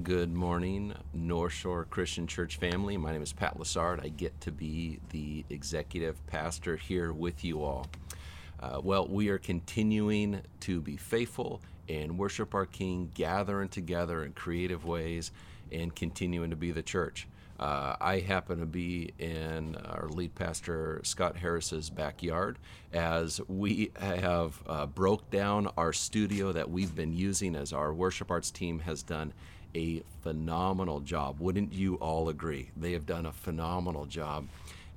Good 0.00 0.32
morning, 0.32 0.94
North 1.12 1.52
Shore 1.52 1.84
Christian 1.84 2.26
Church 2.26 2.56
family. 2.56 2.96
My 2.96 3.12
name 3.12 3.20
is 3.20 3.34
Pat 3.34 3.58
Lassard. 3.58 4.02
I 4.02 4.08
get 4.08 4.40
to 4.40 4.50
be 4.50 5.00
the 5.10 5.44
executive 5.50 6.26
pastor 6.28 6.76
here 6.76 7.12
with 7.12 7.44
you 7.44 7.62
all. 7.62 7.86
Uh, 8.58 8.80
well, 8.82 9.06
we 9.06 9.28
are 9.28 9.36
continuing 9.36 10.40
to 10.60 10.80
be 10.80 10.96
faithful 10.96 11.60
and 11.90 12.16
worship 12.16 12.54
our 12.54 12.64
King, 12.64 13.10
gathering 13.12 13.68
together 13.68 14.24
in 14.24 14.32
creative 14.32 14.86
ways, 14.86 15.30
and 15.70 15.94
continuing 15.94 16.48
to 16.48 16.56
be 16.56 16.72
the 16.72 16.82
church. 16.82 17.28
Uh, 17.60 17.94
I 18.00 18.20
happen 18.20 18.60
to 18.60 18.66
be 18.66 19.12
in 19.18 19.76
our 19.76 20.08
lead 20.08 20.34
pastor 20.34 21.02
Scott 21.04 21.36
Harris's 21.36 21.90
backyard 21.90 22.58
as 22.94 23.42
we 23.46 23.92
have 23.98 24.58
uh, 24.66 24.86
broke 24.86 25.30
down 25.30 25.68
our 25.76 25.92
studio 25.92 26.50
that 26.52 26.70
we've 26.70 26.94
been 26.94 27.12
using 27.12 27.54
as 27.54 27.74
our 27.74 27.92
worship 27.92 28.30
arts 28.30 28.50
team 28.50 28.78
has 28.80 29.02
done 29.02 29.34
a 29.74 30.02
phenomenal 30.22 31.00
job. 31.00 31.40
Wouldn't 31.40 31.72
you 31.72 31.96
all 31.96 32.28
agree? 32.28 32.70
They 32.76 32.92
have 32.92 33.06
done 33.06 33.26
a 33.26 33.32
phenomenal 33.32 34.06
job 34.06 34.48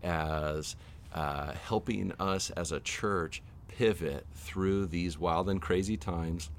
as 0.03 0.75
uh, 1.13 1.53
helping 1.53 2.11
us 2.19 2.49
as 2.51 2.71
a 2.71 2.79
church 2.79 3.41
pivot 3.67 4.25
through 4.35 4.85
these 4.87 5.17
wild 5.17 5.49
and 5.49 5.61
crazy 5.61 5.97
times 5.97 6.49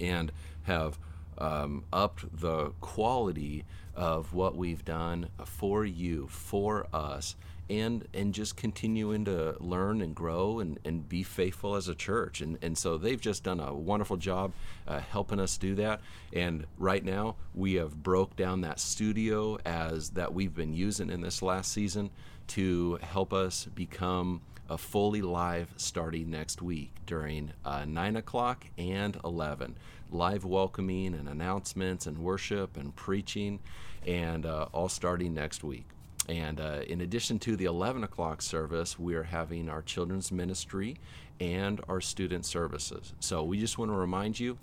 and 0.00 0.32
have 0.64 0.98
um, 1.38 1.84
upped 1.92 2.40
the 2.40 2.72
quality 2.80 3.64
of 3.94 4.32
what 4.32 4.56
we've 4.56 4.84
done 4.84 5.28
for 5.44 5.84
you, 5.84 6.26
for 6.28 6.86
us, 6.92 7.36
and 7.68 8.06
and 8.14 8.32
just 8.32 8.56
continuing 8.56 9.24
to 9.24 9.56
learn 9.60 10.00
and 10.00 10.14
grow 10.14 10.60
and, 10.60 10.78
and 10.84 11.08
be 11.08 11.22
faithful 11.22 11.74
as 11.74 11.88
a 11.88 11.94
church. 11.94 12.40
And 12.40 12.58
and 12.62 12.76
so 12.76 12.98
they've 12.98 13.20
just 13.20 13.42
done 13.42 13.60
a 13.60 13.74
wonderful 13.74 14.16
job 14.16 14.52
uh, 14.86 15.00
helping 15.00 15.40
us 15.40 15.56
do 15.58 15.74
that. 15.76 16.00
And 16.32 16.66
right 16.78 17.04
now 17.04 17.36
we 17.54 17.74
have 17.74 18.02
broke 18.02 18.36
down 18.36 18.60
that 18.62 18.78
studio 18.80 19.58
as 19.64 20.10
that 20.10 20.32
we've 20.32 20.54
been 20.54 20.74
using 20.74 21.10
in 21.10 21.20
this 21.20 21.42
last 21.42 21.72
season 21.72 22.10
to 22.48 22.98
help 23.02 23.32
us 23.32 23.64
become 23.74 24.40
a 24.68 24.78
fully 24.78 25.22
live 25.22 25.72
starting 25.76 26.30
next 26.30 26.60
week 26.60 26.92
during 27.06 27.52
uh, 27.64 27.84
9 27.84 28.16
o'clock 28.16 28.66
and 28.76 29.16
11 29.24 29.76
live 30.10 30.44
welcoming 30.44 31.14
and 31.14 31.28
announcements 31.28 32.06
and 32.06 32.18
worship 32.18 32.76
and 32.76 32.94
preaching 32.96 33.60
and 34.06 34.44
uh, 34.44 34.66
all 34.72 34.88
starting 34.88 35.34
next 35.34 35.62
week 35.62 35.86
and 36.28 36.60
uh, 36.60 36.80
in 36.86 37.00
addition 37.00 37.38
to 37.40 37.56
the 37.56 37.66
11 37.66 38.02
o'clock 38.04 38.42
service, 38.42 38.98
we 38.98 39.14
are 39.14 39.24
having 39.24 39.68
our 39.68 39.82
children's 39.82 40.32
ministry 40.32 40.96
and 41.40 41.80
our 41.88 42.00
student 42.00 42.44
services. 42.44 43.14
So 43.20 43.44
we 43.44 43.58
just 43.58 43.78
want 43.78 43.90
to 43.90 43.96
remind 43.96 44.40
you 44.40 44.58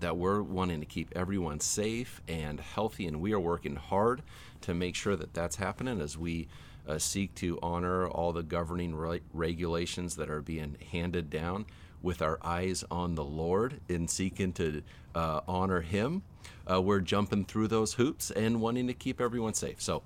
that 0.00 0.16
we're 0.16 0.42
wanting 0.42 0.80
to 0.80 0.86
keep 0.86 1.12
everyone 1.16 1.60
safe 1.60 2.20
and 2.28 2.60
healthy, 2.60 3.06
and 3.06 3.20
we 3.20 3.32
are 3.32 3.40
working 3.40 3.76
hard 3.76 4.22
to 4.62 4.74
make 4.74 4.94
sure 4.94 5.16
that 5.16 5.32
that's 5.32 5.56
happening 5.56 6.00
as 6.00 6.18
we 6.18 6.48
uh, 6.88 6.98
seek 6.98 7.34
to 7.36 7.58
honor 7.62 8.06
all 8.06 8.32
the 8.32 8.42
governing 8.42 8.94
re- 8.94 9.20
regulations 9.32 10.16
that 10.16 10.30
are 10.30 10.42
being 10.42 10.76
handed 10.92 11.30
down 11.30 11.66
with 12.02 12.22
our 12.22 12.38
eyes 12.42 12.84
on 12.90 13.14
the 13.14 13.24
Lord 13.24 13.80
in 13.88 14.06
seeking 14.06 14.52
to 14.54 14.82
uh, 15.14 15.40
honor 15.48 15.80
Him. 15.80 16.22
Uh, 16.70 16.80
we're 16.80 17.00
jumping 17.00 17.44
through 17.44 17.68
those 17.68 17.94
hoops 17.94 18.30
and 18.30 18.60
wanting 18.60 18.86
to 18.86 18.94
keep 18.94 19.20
everyone 19.20 19.54
safe. 19.54 19.80
So 19.80 20.02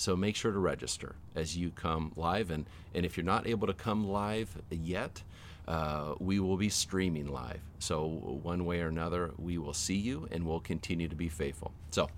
so 0.00 0.16
make 0.16 0.34
sure 0.34 0.50
to 0.50 0.58
register 0.58 1.14
as 1.34 1.58
you 1.58 1.70
come 1.70 2.12
live. 2.16 2.50
And, 2.50 2.64
and 2.94 3.04
if 3.04 3.18
you're 3.18 3.24
not 3.24 3.46
able 3.46 3.66
to 3.66 3.74
come 3.74 4.08
live 4.08 4.56
yet, 4.70 5.22
uh, 5.68 6.14
we 6.18 6.40
will 6.40 6.56
be 6.56 6.70
streaming 6.70 7.28
live. 7.28 7.60
So 7.80 8.06
one 8.06 8.64
way 8.64 8.80
or 8.80 8.88
another, 8.88 9.32
we 9.36 9.58
will 9.58 9.74
see 9.74 9.96
you 9.96 10.26
and 10.32 10.46
we'll 10.46 10.60
continue 10.60 11.06
to 11.06 11.14
be 11.14 11.28
faithful. 11.28 11.72
So, 11.90 12.08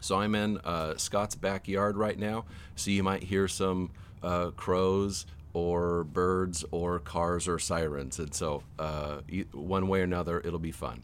so 0.00 0.20
I'm 0.20 0.36
in 0.36 0.58
uh, 0.58 0.96
Scott's 0.98 1.34
backyard 1.34 1.96
right 1.96 2.16
now. 2.16 2.44
So 2.76 2.92
you 2.92 3.02
might 3.02 3.24
hear 3.24 3.48
some 3.48 3.90
uh, 4.22 4.50
crows 4.50 5.26
or 5.52 6.04
birds 6.04 6.64
or 6.70 7.00
cars 7.00 7.48
or 7.48 7.58
sirens. 7.58 8.20
And 8.20 8.32
so 8.32 8.62
uh, 8.78 9.22
one 9.50 9.88
way 9.88 10.00
or 10.00 10.04
another, 10.04 10.38
it'll 10.38 10.60
be 10.60 10.70
fun. 10.70 11.02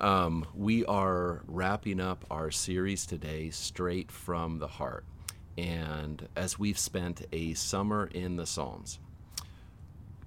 Um, 0.00 0.46
we 0.54 0.86
are 0.86 1.42
wrapping 1.46 2.00
up 2.00 2.24
our 2.30 2.50
series 2.50 3.04
today 3.04 3.50
straight 3.50 4.10
from 4.10 4.58
the 4.58 4.66
heart 4.66 5.04
and 5.56 6.28
as 6.36 6.58
we've 6.58 6.78
spent 6.78 7.22
a 7.32 7.54
summer 7.54 8.06
in 8.06 8.36
the 8.36 8.46
Psalms. 8.46 8.98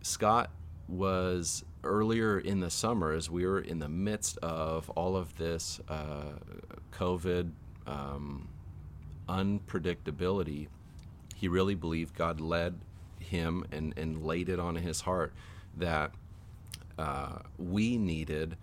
Scott 0.02 0.52
was 0.88 1.66
earlier 1.84 2.40
in 2.40 2.60
the 2.60 2.70
summer, 2.70 3.12
as 3.12 3.30
we 3.30 3.46
were 3.46 3.60
in 3.60 3.80
the 3.80 3.90
midst 3.90 4.38
of 4.40 4.90
all 4.92 5.16
of 5.18 5.38
this 5.38 5.82
uh, 5.90 6.34
COVID 6.92 7.52
um, 7.86 8.48
unpredictability, 9.28 10.68
he 11.36 11.48
really 11.48 11.76
believed 11.76 12.16
God 12.16 12.40
led 12.40 12.80
him 13.20 13.66
and, 13.72 13.94
and 13.98 14.24
laid 14.24 14.50
it 14.50 14.60
on 14.60 14.76
his 14.76 15.02
heart 15.02 15.34
that 15.78 16.12
uh, 16.98 17.40
we 17.58 17.98
needed 17.98 18.56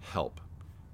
help 0.00 0.40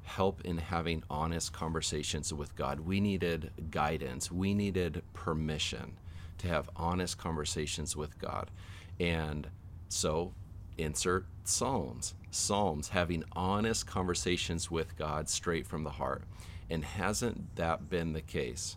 help 0.09 0.41
in 0.43 0.59
having 0.59 1.03
honest 1.09 1.53
conversations 1.53 2.33
with 2.33 2.57
God. 2.57 2.81
We 2.81 3.01
needed 3.01 3.51
guidance. 3.71 4.33
We 4.33 4.55
needed 4.55 5.03
permission 5.13 5.99
to 6.39 6.49
have 6.49 6.71
honest 6.75 7.19
conversations 7.19 7.97
with 7.97 8.19
God. 8.19 8.51
And 8.99 9.49
so 9.89 10.33
insert 10.77 11.27
Psalms. 11.45 12.15
Psalms, 12.31 12.89
having 12.89 13.25
honest 13.33 13.87
conversations 13.87 14.71
with 14.71 14.97
God 14.97 15.29
straight 15.29 15.67
from 15.67 15.85
the 15.85 15.91
heart. 15.91 16.23
And 16.71 16.85
hasn't 16.85 17.57
that 17.57 17.89
been 17.89 18.13
the 18.13 18.23
case? 18.23 18.77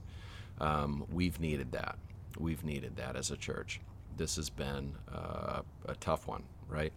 Um, 0.59 1.06
we've 1.12 1.40
needed 1.40 1.72
that. 1.74 1.98
We've 2.38 2.63
needed 2.63 2.96
that 2.98 3.16
as 3.16 3.31
a 3.31 3.38
church. 3.38 3.81
This 4.18 4.36
has 4.38 4.50
been 4.50 4.94
uh, 5.12 5.62
a 5.86 5.96
tough 5.96 6.28
one, 6.28 6.44
right? 6.69 6.94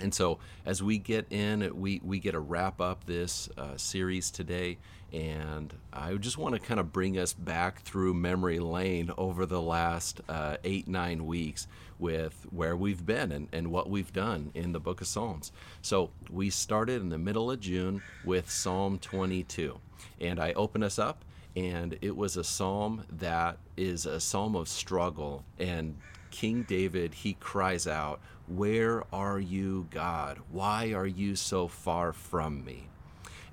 And 0.00 0.14
so, 0.14 0.38
as 0.64 0.82
we 0.82 0.98
get 0.98 1.26
in, 1.30 1.70
we, 1.80 2.00
we 2.04 2.18
get 2.18 2.32
to 2.32 2.40
wrap 2.40 2.80
up 2.80 3.06
this 3.06 3.48
uh, 3.56 3.76
series 3.76 4.30
today. 4.30 4.78
And 5.12 5.72
I 5.92 6.14
just 6.14 6.36
want 6.36 6.54
to 6.54 6.60
kind 6.60 6.80
of 6.80 6.92
bring 6.92 7.16
us 7.16 7.32
back 7.32 7.82
through 7.82 8.14
memory 8.14 8.58
lane 8.58 9.10
over 9.16 9.46
the 9.46 9.62
last 9.62 10.20
uh, 10.28 10.56
eight, 10.64 10.88
nine 10.88 11.24
weeks 11.26 11.66
with 11.98 12.46
where 12.50 12.76
we've 12.76 13.06
been 13.06 13.32
and, 13.32 13.48
and 13.52 13.70
what 13.70 13.88
we've 13.88 14.12
done 14.12 14.50
in 14.54 14.72
the 14.72 14.80
book 14.80 15.00
of 15.00 15.06
Psalms. 15.06 15.52
So, 15.80 16.10
we 16.30 16.50
started 16.50 17.00
in 17.00 17.08
the 17.08 17.18
middle 17.18 17.50
of 17.50 17.60
June 17.60 18.02
with 18.24 18.50
Psalm 18.50 18.98
22. 18.98 19.80
And 20.20 20.38
I 20.38 20.52
open 20.52 20.82
us 20.82 20.98
up, 20.98 21.24
and 21.54 21.96
it 22.02 22.14
was 22.14 22.36
a 22.36 22.44
psalm 22.44 23.04
that 23.10 23.58
is 23.76 24.04
a 24.04 24.20
psalm 24.20 24.54
of 24.54 24.68
struggle. 24.68 25.44
And 25.58 25.96
King 26.36 26.64
David, 26.64 27.14
he 27.14 27.32
cries 27.32 27.86
out, 27.86 28.20
where 28.46 29.04
are 29.10 29.40
you, 29.40 29.88
God? 29.90 30.38
Why 30.50 30.92
are 30.92 31.06
you 31.06 31.34
so 31.34 31.66
far 31.66 32.12
from 32.12 32.62
me? 32.62 32.88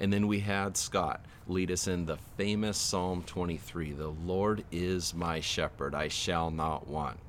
And 0.01 0.11
then 0.11 0.27
we 0.27 0.41
had 0.41 0.75
Scott 0.75 1.23
lead 1.47 1.71
us 1.71 1.87
in 1.87 2.05
the 2.05 2.17
famous 2.35 2.77
Psalm 2.77 3.23
23 3.23 3.93
The 3.93 4.09
Lord 4.09 4.65
is 4.69 5.13
my 5.13 5.39
shepherd, 5.39 5.95
I 5.95 6.09
shall 6.09 6.51
not 6.51 6.85
want. 6.85 7.19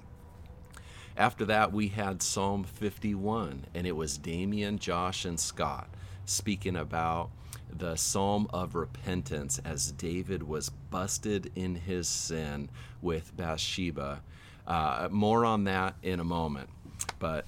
After 1.17 1.45
that, 1.45 1.73
we 1.73 1.87
had 1.87 2.21
Psalm 2.21 2.65
51, 2.65 3.67
and 3.77 3.87
it 3.87 3.93
was 3.95 4.19
Damien, 4.19 4.81
Josh, 4.81 5.25
and 5.25 5.39
Scott 5.39 5.89
speaking 6.25 6.75
about 6.75 7.31
the 7.73 7.95
psalm 7.95 8.49
of 8.53 8.75
repentance 8.75 9.61
as 9.65 9.93
David 9.93 10.43
was 10.43 10.71
busted 10.71 11.53
in 11.55 11.77
his 11.77 12.09
sin 12.09 12.71
with 13.01 13.37
Bathsheba. 13.37 14.21
Uh, 14.67 15.09
more 15.11 15.45
on 15.45 15.65
that 15.65 15.95
in 16.03 16.21
a 16.21 16.25
moment. 16.25 16.69
But 17.19 17.45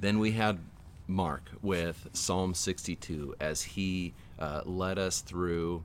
then 0.00 0.18
we 0.18 0.32
had 0.32 0.58
Mark 1.06 1.50
with 1.62 2.08
Psalm 2.12 2.54
62 2.54 3.34
as 3.40 3.62
he 3.62 4.14
uh, 4.38 4.62
led 4.64 4.98
us 4.98 5.20
through 5.20 5.82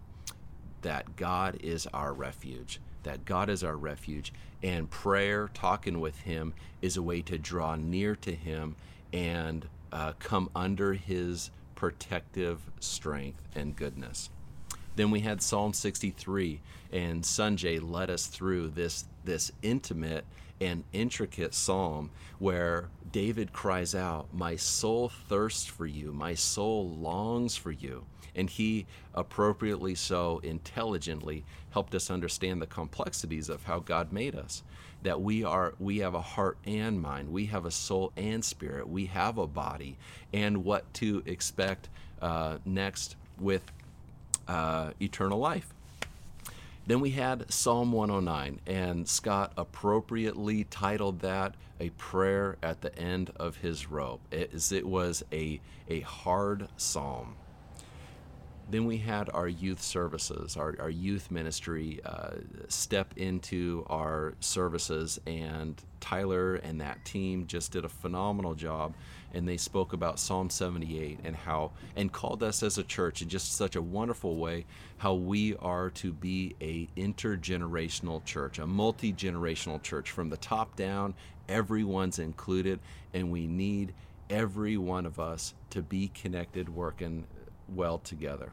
that 0.83 1.15
God 1.15 1.57
is 1.61 1.87
our 1.93 2.13
refuge, 2.13 2.79
that 3.03 3.25
God 3.25 3.49
is 3.49 3.63
our 3.63 3.75
refuge, 3.75 4.31
and 4.61 4.89
prayer, 4.89 5.49
talking 5.53 5.99
with 5.99 6.19
Him, 6.19 6.53
is 6.81 6.95
a 6.95 7.01
way 7.01 7.21
to 7.23 7.37
draw 7.37 7.75
near 7.75 8.15
to 8.17 8.33
Him 8.33 8.75
and 9.11 9.67
uh, 9.91 10.13
come 10.19 10.49
under 10.55 10.93
His 10.93 11.51
protective 11.75 12.61
strength 12.79 13.41
and 13.55 13.75
goodness. 13.75 14.29
Then 14.95 15.09
we 15.09 15.21
had 15.21 15.41
Psalm 15.41 15.73
63, 15.73 16.61
and 16.91 17.23
Sanjay 17.23 17.81
led 17.81 18.09
us 18.09 18.27
through 18.27 18.69
this 18.69 19.05
this 19.23 19.51
intimate 19.61 20.25
and 20.61 20.83
intricate 20.93 21.53
psalm 21.53 22.09
where 22.39 22.89
David 23.11 23.53
cries 23.53 23.93
out, 23.93 24.27
My 24.33 24.55
soul 24.55 25.09
thirsts 25.29 25.65
for 25.65 25.85
you, 25.85 26.11
my 26.11 26.33
soul 26.33 26.89
longs 26.89 27.55
for 27.55 27.71
you. 27.71 28.05
And 28.35 28.49
he, 28.49 28.87
appropriately 29.13 29.93
so, 29.93 30.39
intelligently 30.43 31.45
helped 31.69 31.93
us 31.93 32.09
understand 32.09 32.61
the 32.61 32.67
complexities 32.67 33.47
of 33.49 33.63
how 33.63 33.79
God 33.79 34.11
made 34.11 34.35
us. 34.35 34.63
That 35.03 35.21
we 35.21 35.43
are 35.43 35.75
we 35.79 35.99
have 35.99 36.15
a 36.15 36.21
heart 36.21 36.57
and 36.65 36.99
mind, 37.01 37.31
we 37.31 37.47
have 37.47 37.65
a 37.65 37.71
soul 37.71 38.11
and 38.15 38.43
spirit, 38.43 38.87
we 38.87 39.05
have 39.07 39.37
a 39.37 39.45
body, 39.45 39.97
and 40.33 40.63
what 40.63 40.91
to 40.95 41.21
expect 41.25 41.89
uh, 42.21 42.57
next 42.65 43.15
with 43.37 43.63
uh, 44.47 44.91
eternal 44.99 45.39
life. 45.39 45.73
Then 46.85 46.99
we 46.99 47.11
had 47.11 47.51
Psalm 47.51 47.93
109, 47.93 48.59
and 48.67 49.07
Scott 49.07 49.53
appropriately 49.55 50.65
titled 50.65 51.19
that 51.21 51.55
a 51.79 51.89
prayer 51.91 52.57
at 52.61 52.81
the 52.81 52.97
end 52.97 53.31
of 53.37 53.57
his 53.57 53.89
rope. 53.89 54.21
It, 54.31 54.85
was 54.85 55.23
a, 55.31 55.61
a 55.87 56.01
hard 56.01 56.67
psalm. 56.75 57.35
Then 58.69 58.85
we 58.85 58.97
had 58.97 59.29
our 59.29 59.47
youth 59.47 59.81
services, 59.81 60.57
our, 60.57 60.75
our 60.79 60.89
youth 60.89 61.31
ministry 61.31 62.01
uh, 62.05 62.31
step 62.67 63.13
into 63.15 63.85
our 63.89 64.33
services, 64.41 65.21
and 65.25 65.81
Tyler 66.01 66.55
and 66.55 66.81
that 66.81 67.05
team 67.05 67.47
just 67.47 67.71
did 67.71 67.85
a 67.85 67.89
phenomenal 67.89 68.55
job. 68.55 68.93
And 69.33 69.47
they 69.47 69.57
spoke 69.57 69.93
about 69.93 70.19
Psalm 70.19 70.49
78 70.49 71.19
and 71.23 71.35
how, 71.35 71.71
and 71.95 72.11
called 72.11 72.43
us 72.43 72.61
as 72.61 72.77
a 72.77 72.83
church 72.83 73.21
in 73.21 73.29
just 73.29 73.55
such 73.55 73.75
a 73.75 73.81
wonderful 73.81 74.37
way, 74.37 74.65
how 74.97 75.15
we 75.15 75.55
are 75.57 75.89
to 75.91 76.13
be 76.13 76.55
a 76.61 76.87
intergenerational 76.95 78.23
church, 78.25 78.59
a 78.59 78.67
multi 78.67 79.11
generational 79.11 79.81
church 79.81 80.11
from 80.11 80.29
the 80.29 80.37
top 80.37 80.75
down. 80.75 81.15
Everyone's 81.49 82.19
included, 82.19 82.79
and 83.13 83.31
we 83.31 83.47
need 83.47 83.93
every 84.29 84.77
one 84.77 85.05
of 85.05 85.19
us 85.19 85.53
to 85.71 85.81
be 85.81 86.09
connected, 86.13 86.69
working 86.69 87.25
well 87.67 87.97
together. 87.97 88.51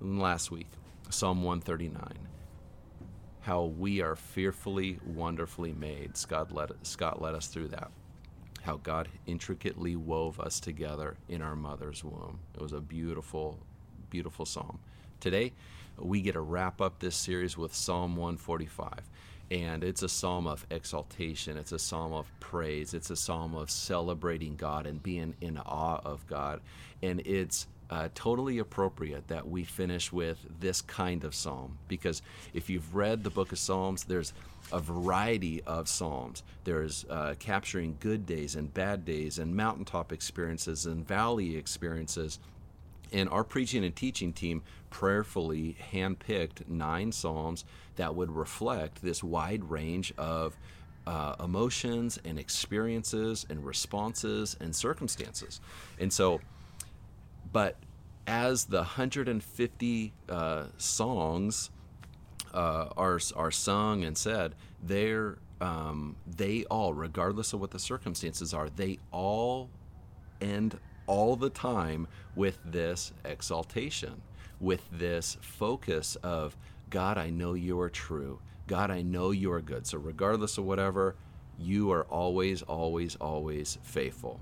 last 0.00 0.50
week, 0.50 0.68
Psalm 1.10 1.42
139. 1.42 2.18
How 3.42 3.64
we 3.64 4.00
are 4.00 4.16
fearfully, 4.16 4.98
wonderfully 5.04 5.72
made. 5.72 6.16
Scott 6.16 6.52
led, 6.52 6.72
Scott 6.82 7.20
led 7.20 7.34
us 7.34 7.46
through 7.48 7.68
that. 7.68 7.90
How 8.62 8.76
God 8.76 9.08
intricately 9.26 9.96
wove 9.96 10.40
us 10.40 10.60
together 10.60 11.16
in 11.28 11.42
our 11.42 11.56
mother's 11.56 12.04
womb. 12.04 12.38
It 12.54 12.60
was 12.60 12.72
a 12.72 12.80
beautiful, 12.80 13.58
beautiful 14.10 14.46
psalm. 14.46 14.78
Today, 15.20 15.52
we 15.98 16.20
get 16.20 16.32
to 16.32 16.40
wrap 16.40 16.80
up 16.80 16.98
this 16.98 17.16
series 17.16 17.56
with 17.56 17.74
Psalm 17.74 18.16
145 18.16 19.00
and 19.50 19.84
it's 19.84 20.02
a 20.02 20.08
psalm 20.08 20.46
of 20.46 20.66
exaltation 20.70 21.58
it's 21.58 21.72
a 21.72 21.78
psalm 21.78 22.12
of 22.12 22.26
praise 22.40 22.94
it's 22.94 23.10
a 23.10 23.16
psalm 23.16 23.54
of 23.54 23.70
celebrating 23.70 24.56
god 24.56 24.86
and 24.86 25.02
being 25.02 25.34
in 25.42 25.58
awe 25.58 26.00
of 26.04 26.26
god 26.26 26.60
and 27.02 27.20
it's 27.26 27.66
uh, 27.92 28.08
totally 28.14 28.58
appropriate 28.58 29.28
that 29.28 29.46
we 29.46 29.64
finish 29.64 30.10
with 30.10 30.38
this 30.60 30.80
kind 30.80 31.24
of 31.24 31.34
psalm. 31.34 31.76
Because 31.88 32.22
if 32.54 32.70
you've 32.70 32.94
read 32.94 33.22
the 33.22 33.28
book 33.28 33.52
of 33.52 33.58
psalms 33.58 34.04
there's 34.04 34.32
a 34.72 34.80
variety 34.80 35.62
of 35.66 35.88
psalms. 35.88 36.42
There's 36.64 37.04
uh, 37.10 37.34
capturing 37.38 37.98
good 38.00 38.24
days 38.24 38.56
and 38.56 38.72
bad 38.72 39.04
days 39.04 39.38
and 39.38 39.54
mountaintop 39.54 40.10
experiences 40.10 40.86
and 40.86 41.06
valley 41.06 41.54
experiences. 41.56 42.38
And 43.12 43.28
our 43.28 43.44
preaching 43.44 43.84
and 43.84 43.94
teaching 43.94 44.32
team 44.32 44.62
prayerfully 44.88 45.76
handpicked 45.92 46.66
nine 46.68 47.12
Psalms 47.12 47.66
that 47.96 48.14
would 48.14 48.30
reflect 48.30 49.02
this 49.02 49.22
wide 49.22 49.64
range 49.64 50.14
of 50.16 50.56
uh, 51.06 51.34
emotions 51.44 52.18
and 52.24 52.38
experiences 52.38 53.44
and 53.50 53.66
responses 53.66 54.56
and 54.60 54.74
circumstances. 54.74 55.60
And 56.00 56.10
so, 56.10 56.40
but 57.52 57.76
as 58.26 58.66
the 58.66 58.78
150 58.78 60.12
uh, 60.28 60.64
songs 60.76 61.70
uh, 62.54 62.88
are, 62.96 63.20
are 63.36 63.50
sung 63.50 64.04
and 64.04 64.16
said, 64.16 64.54
they're, 64.82 65.38
um, 65.60 66.16
they 66.26 66.64
all, 66.64 66.94
regardless 66.94 67.52
of 67.52 67.60
what 67.60 67.70
the 67.70 67.78
circumstances 67.78 68.54
are, 68.54 68.68
they 68.68 68.98
all 69.10 69.70
end 70.40 70.78
all 71.06 71.36
the 71.36 71.50
time 71.50 72.06
with 72.34 72.58
this 72.64 73.12
exaltation, 73.24 74.22
with 74.60 74.82
this 74.92 75.36
focus 75.40 76.16
of, 76.22 76.56
God, 76.90 77.18
I 77.18 77.30
know 77.30 77.54
you 77.54 77.80
are 77.80 77.90
true. 77.90 78.40
God, 78.66 78.90
I 78.90 79.02
know 79.02 79.30
you 79.30 79.52
are 79.52 79.60
good. 79.60 79.86
So, 79.86 79.98
regardless 79.98 80.58
of 80.58 80.64
whatever, 80.64 81.16
you 81.58 81.90
are 81.90 82.04
always, 82.04 82.62
always, 82.62 83.16
always 83.16 83.78
faithful. 83.82 84.40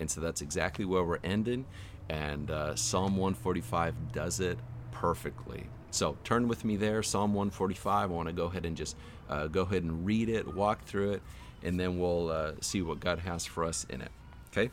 And 0.00 0.10
so 0.10 0.20
that's 0.20 0.42
exactly 0.42 0.84
where 0.84 1.04
we're 1.04 1.18
ending. 1.22 1.64
And 2.12 2.50
uh, 2.50 2.76
Psalm 2.76 3.16
145 3.16 4.12
does 4.12 4.38
it 4.38 4.58
perfectly. 4.90 5.64
So 5.90 6.18
turn 6.24 6.46
with 6.46 6.62
me 6.62 6.76
there, 6.76 7.02
Psalm 7.02 7.32
145. 7.32 8.10
I 8.10 8.12
want 8.12 8.28
to 8.28 8.34
go 8.34 8.44
ahead 8.44 8.66
and 8.66 8.76
just 8.76 8.96
uh, 9.30 9.46
go 9.46 9.62
ahead 9.62 9.82
and 9.82 10.04
read 10.04 10.28
it, 10.28 10.54
walk 10.54 10.84
through 10.84 11.12
it, 11.12 11.22
and 11.62 11.80
then 11.80 11.98
we'll 11.98 12.28
uh, 12.28 12.52
see 12.60 12.82
what 12.82 13.00
God 13.00 13.20
has 13.20 13.46
for 13.46 13.64
us 13.64 13.86
in 13.88 14.02
it. 14.02 14.10
Okay? 14.50 14.70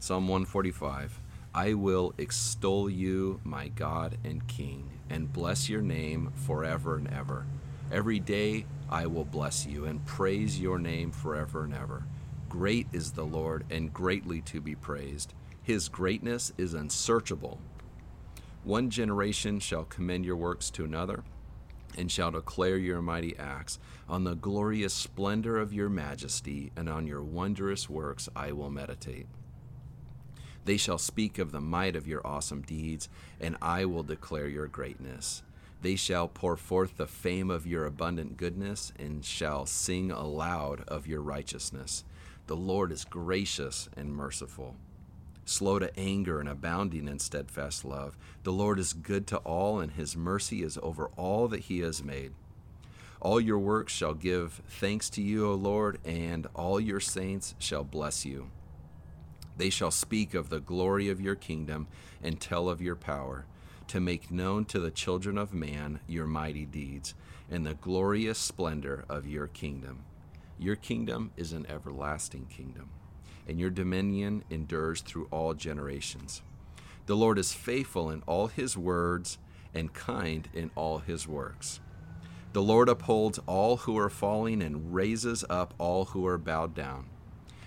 Psalm 0.00 0.26
145 0.26 1.20
I 1.54 1.74
will 1.74 2.12
extol 2.18 2.90
you, 2.90 3.40
my 3.44 3.68
God 3.68 4.18
and 4.24 4.46
King, 4.48 4.90
and 5.08 5.32
bless 5.32 5.70
your 5.70 5.80
name 5.80 6.32
forever 6.34 6.96
and 6.96 7.08
ever. 7.08 7.46
Every 7.92 8.18
day 8.18 8.66
I 8.90 9.06
will 9.06 9.24
bless 9.24 9.64
you 9.64 9.84
and 9.84 10.04
praise 10.04 10.60
your 10.60 10.80
name 10.80 11.12
forever 11.12 11.62
and 11.62 11.72
ever. 11.72 12.04
Great 12.58 12.86
is 12.90 13.12
the 13.12 13.22
Lord 13.22 13.66
and 13.68 13.92
greatly 13.92 14.40
to 14.40 14.62
be 14.62 14.74
praised. 14.74 15.34
His 15.62 15.90
greatness 15.90 16.54
is 16.56 16.72
unsearchable. 16.72 17.60
One 18.64 18.88
generation 18.88 19.60
shall 19.60 19.84
commend 19.84 20.24
your 20.24 20.36
works 20.36 20.70
to 20.70 20.84
another 20.86 21.22
and 21.98 22.10
shall 22.10 22.30
declare 22.30 22.78
your 22.78 23.02
mighty 23.02 23.36
acts. 23.36 23.78
On 24.08 24.24
the 24.24 24.34
glorious 24.34 24.94
splendor 24.94 25.58
of 25.58 25.74
your 25.74 25.90
majesty 25.90 26.72
and 26.74 26.88
on 26.88 27.06
your 27.06 27.22
wondrous 27.22 27.90
works 27.90 28.26
I 28.34 28.52
will 28.52 28.70
meditate. 28.70 29.26
They 30.64 30.78
shall 30.78 30.96
speak 30.96 31.38
of 31.38 31.52
the 31.52 31.60
might 31.60 31.94
of 31.94 32.08
your 32.08 32.26
awesome 32.26 32.62
deeds, 32.62 33.10
and 33.38 33.58
I 33.60 33.84
will 33.84 34.02
declare 34.02 34.48
your 34.48 34.66
greatness. 34.66 35.42
They 35.82 35.94
shall 35.94 36.26
pour 36.26 36.56
forth 36.56 36.96
the 36.96 37.06
fame 37.06 37.50
of 37.50 37.66
your 37.66 37.84
abundant 37.84 38.38
goodness, 38.38 38.94
and 38.98 39.22
shall 39.22 39.66
sing 39.66 40.10
aloud 40.10 40.84
of 40.88 41.06
your 41.06 41.20
righteousness. 41.20 42.02
The 42.46 42.56
Lord 42.56 42.92
is 42.92 43.04
gracious 43.04 43.88
and 43.96 44.14
merciful, 44.14 44.76
slow 45.44 45.80
to 45.80 45.98
anger 45.98 46.38
and 46.38 46.48
abounding 46.48 47.08
in 47.08 47.18
steadfast 47.18 47.84
love. 47.84 48.16
The 48.44 48.52
Lord 48.52 48.78
is 48.78 48.92
good 48.92 49.26
to 49.28 49.38
all, 49.38 49.80
and 49.80 49.92
his 49.92 50.16
mercy 50.16 50.62
is 50.62 50.78
over 50.80 51.06
all 51.16 51.48
that 51.48 51.62
he 51.62 51.80
has 51.80 52.04
made. 52.04 52.34
All 53.20 53.40
your 53.40 53.58
works 53.58 53.92
shall 53.92 54.14
give 54.14 54.62
thanks 54.68 55.10
to 55.10 55.22
you, 55.22 55.50
O 55.50 55.54
Lord, 55.54 55.98
and 56.04 56.46
all 56.54 56.78
your 56.78 57.00
saints 57.00 57.56
shall 57.58 57.82
bless 57.82 58.24
you. 58.24 58.50
They 59.56 59.70
shall 59.70 59.90
speak 59.90 60.34
of 60.34 60.48
the 60.48 60.60
glory 60.60 61.08
of 61.08 61.20
your 61.20 61.34
kingdom 61.34 61.88
and 62.22 62.40
tell 62.40 62.68
of 62.68 62.80
your 62.80 62.94
power, 62.94 63.46
to 63.88 64.00
make 64.00 64.30
known 64.30 64.64
to 64.66 64.78
the 64.78 64.90
children 64.92 65.36
of 65.36 65.52
man 65.52 65.98
your 66.06 66.26
mighty 66.26 66.66
deeds 66.66 67.14
and 67.50 67.66
the 67.66 67.74
glorious 67.74 68.38
splendor 68.38 69.04
of 69.08 69.26
your 69.26 69.48
kingdom. 69.48 70.04
Your 70.58 70.76
kingdom 70.76 71.32
is 71.36 71.52
an 71.52 71.66
everlasting 71.68 72.46
kingdom, 72.46 72.88
and 73.46 73.60
your 73.60 73.70
dominion 73.70 74.42
endures 74.48 75.02
through 75.02 75.28
all 75.30 75.52
generations. 75.52 76.42
The 77.06 77.16
Lord 77.16 77.38
is 77.38 77.52
faithful 77.52 78.10
in 78.10 78.22
all 78.26 78.46
his 78.46 78.76
words 78.76 79.38
and 79.74 79.92
kind 79.92 80.48
in 80.54 80.70
all 80.74 80.98
his 80.98 81.28
works. 81.28 81.80
The 82.54 82.62
Lord 82.62 82.88
upholds 82.88 83.38
all 83.46 83.76
who 83.76 83.98
are 83.98 84.08
falling 84.08 84.62
and 84.62 84.94
raises 84.94 85.44
up 85.50 85.74
all 85.76 86.06
who 86.06 86.26
are 86.26 86.38
bowed 86.38 86.74
down. 86.74 87.06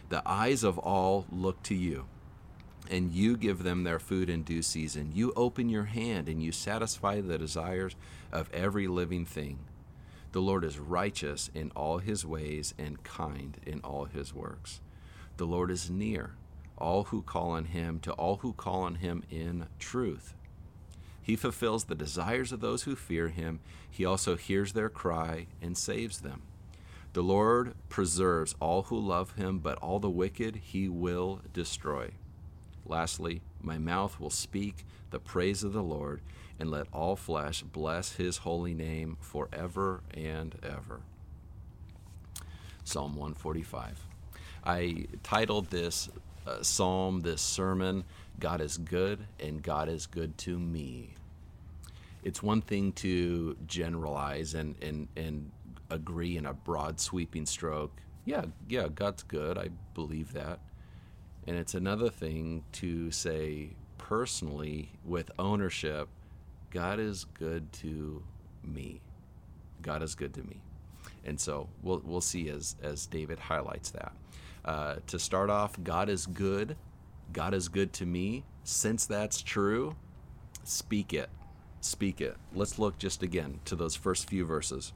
The 0.09 0.23
eyes 0.25 0.63
of 0.63 0.79
all 0.79 1.27
look 1.31 1.61
to 1.63 1.75
you, 1.75 2.07
and 2.89 3.11
you 3.11 3.37
give 3.37 3.61
them 3.61 3.83
their 3.83 3.99
food 3.99 4.31
in 4.31 4.41
due 4.41 4.63
season. 4.63 5.11
You 5.13 5.31
open 5.35 5.69
your 5.69 5.83
hand 5.83 6.27
and 6.27 6.41
you 6.41 6.51
satisfy 6.51 7.21
the 7.21 7.37
desires 7.37 7.95
of 8.31 8.51
every 8.51 8.87
living 8.87 9.25
thing. 9.25 9.59
The 10.31 10.41
Lord 10.41 10.63
is 10.63 10.79
righteous 10.79 11.49
in 11.53 11.71
all 11.71 11.97
his 11.97 12.25
ways 12.25 12.73
and 12.77 13.03
kind 13.03 13.57
in 13.65 13.79
all 13.81 14.05
his 14.05 14.33
works. 14.33 14.81
The 15.37 15.45
Lord 15.45 15.71
is 15.71 15.89
near 15.89 16.35
all 16.79 17.05
who 17.05 17.21
call 17.21 17.51
on 17.51 17.65
him, 17.65 17.99
to 17.99 18.11
all 18.13 18.37
who 18.37 18.53
call 18.53 18.83
on 18.83 18.95
him 18.95 19.23
in 19.29 19.67
truth. 19.77 20.33
He 21.21 21.35
fulfills 21.35 21.83
the 21.83 21.95
desires 21.95 22.51
of 22.51 22.61
those 22.61 22.83
who 22.83 22.95
fear 22.95 23.27
him. 23.27 23.59
He 23.89 24.05
also 24.05 24.35
hears 24.35 24.73
their 24.73 24.89
cry 24.89 25.47
and 25.61 25.77
saves 25.77 26.21
them. 26.21 26.41
The 27.13 27.21
Lord 27.21 27.73
preserves 27.89 28.55
all 28.59 28.83
who 28.83 28.97
love 28.97 29.35
him, 29.35 29.59
but 29.59 29.77
all 29.79 29.99
the 29.99 30.09
wicked 30.09 30.61
he 30.63 30.87
will 30.87 31.41
destroy. 31.53 32.11
Lastly, 32.85 33.41
my 33.61 33.77
mouth 33.77 34.19
will 34.19 34.29
speak 34.29 34.85
the 35.11 35.19
praise 35.19 35.63
of 35.63 35.73
the 35.73 35.83
Lord, 35.83 36.21
and 36.59 36.69
let 36.69 36.87
all 36.91 37.15
flesh 37.15 37.61
bless 37.61 38.13
his 38.15 38.37
holy 38.37 38.73
name 38.73 39.17
forever 39.21 40.01
and 40.13 40.55
ever. 40.61 41.01
Psalm 42.83 43.15
145. 43.15 44.05
I 44.65 45.05
titled 45.23 45.69
this 45.69 46.09
uh, 46.45 46.61
psalm, 46.61 47.21
this 47.21 47.41
sermon, 47.41 48.03
God 48.39 48.61
is 48.61 48.77
good 48.77 49.19
and 49.39 49.61
God 49.61 49.89
is 49.89 50.05
good 50.05 50.37
to 50.39 50.57
me. 50.57 51.15
It's 52.23 52.43
one 52.43 52.61
thing 52.61 52.91
to 52.93 53.55
generalize 53.67 54.53
and, 54.53 54.75
and, 54.81 55.07
and 55.15 55.51
agree 55.89 56.37
in 56.37 56.45
a 56.45 56.53
broad 56.53 56.99
sweeping 56.99 57.45
stroke. 57.45 57.91
Yeah, 58.25 58.45
yeah, 58.67 58.87
God's 58.93 59.23
good. 59.23 59.57
I 59.57 59.69
believe 59.93 60.33
that. 60.33 60.59
And 61.47 61.57
it's 61.57 61.73
another 61.73 62.09
thing 62.09 62.63
to 62.73 63.11
say 63.11 63.69
personally 63.97 64.91
with 65.05 65.31
ownership, 65.39 66.09
God 66.71 66.99
is 66.99 67.25
good 67.25 67.71
to 67.73 68.23
me. 68.63 69.01
God 69.81 70.03
is 70.03 70.15
good 70.15 70.33
to 70.35 70.43
me. 70.43 70.61
And 71.25 71.39
so 71.39 71.69
we'll, 71.81 72.01
we'll 72.05 72.21
see 72.21 72.49
as, 72.49 72.75
as 72.81 73.05
David 73.05 73.39
highlights 73.39 73.91
that. 73.91 74.13
Uh, 74.65 74.95
to 75.07 75.17
start 75.17 75.49
off, 75.49 75.81
God 75.83 76.09
is 76.09 76.25
good. 76.25 76.75
God 77.33 77.53
is 77.53 77.67
good 77.67 77.93
to 77.93 78.05
me. 78.05 78.43
Since 78.63 79.05
that's 79.05 79.41
true, 79.41 79.95
speak 80.63 81.13
it. 81.13 81.29
Speak 81.81 82.19
it. 82.21 82.35
Let's 82.53 82.77
look 82.77 82.97
just 82.97 83.23
again 83.23 83.59
to 83.65 83.75
those 83.75 83.95
first 83.95 84.29
few 84.29 84.45
verses. 84.45 84.93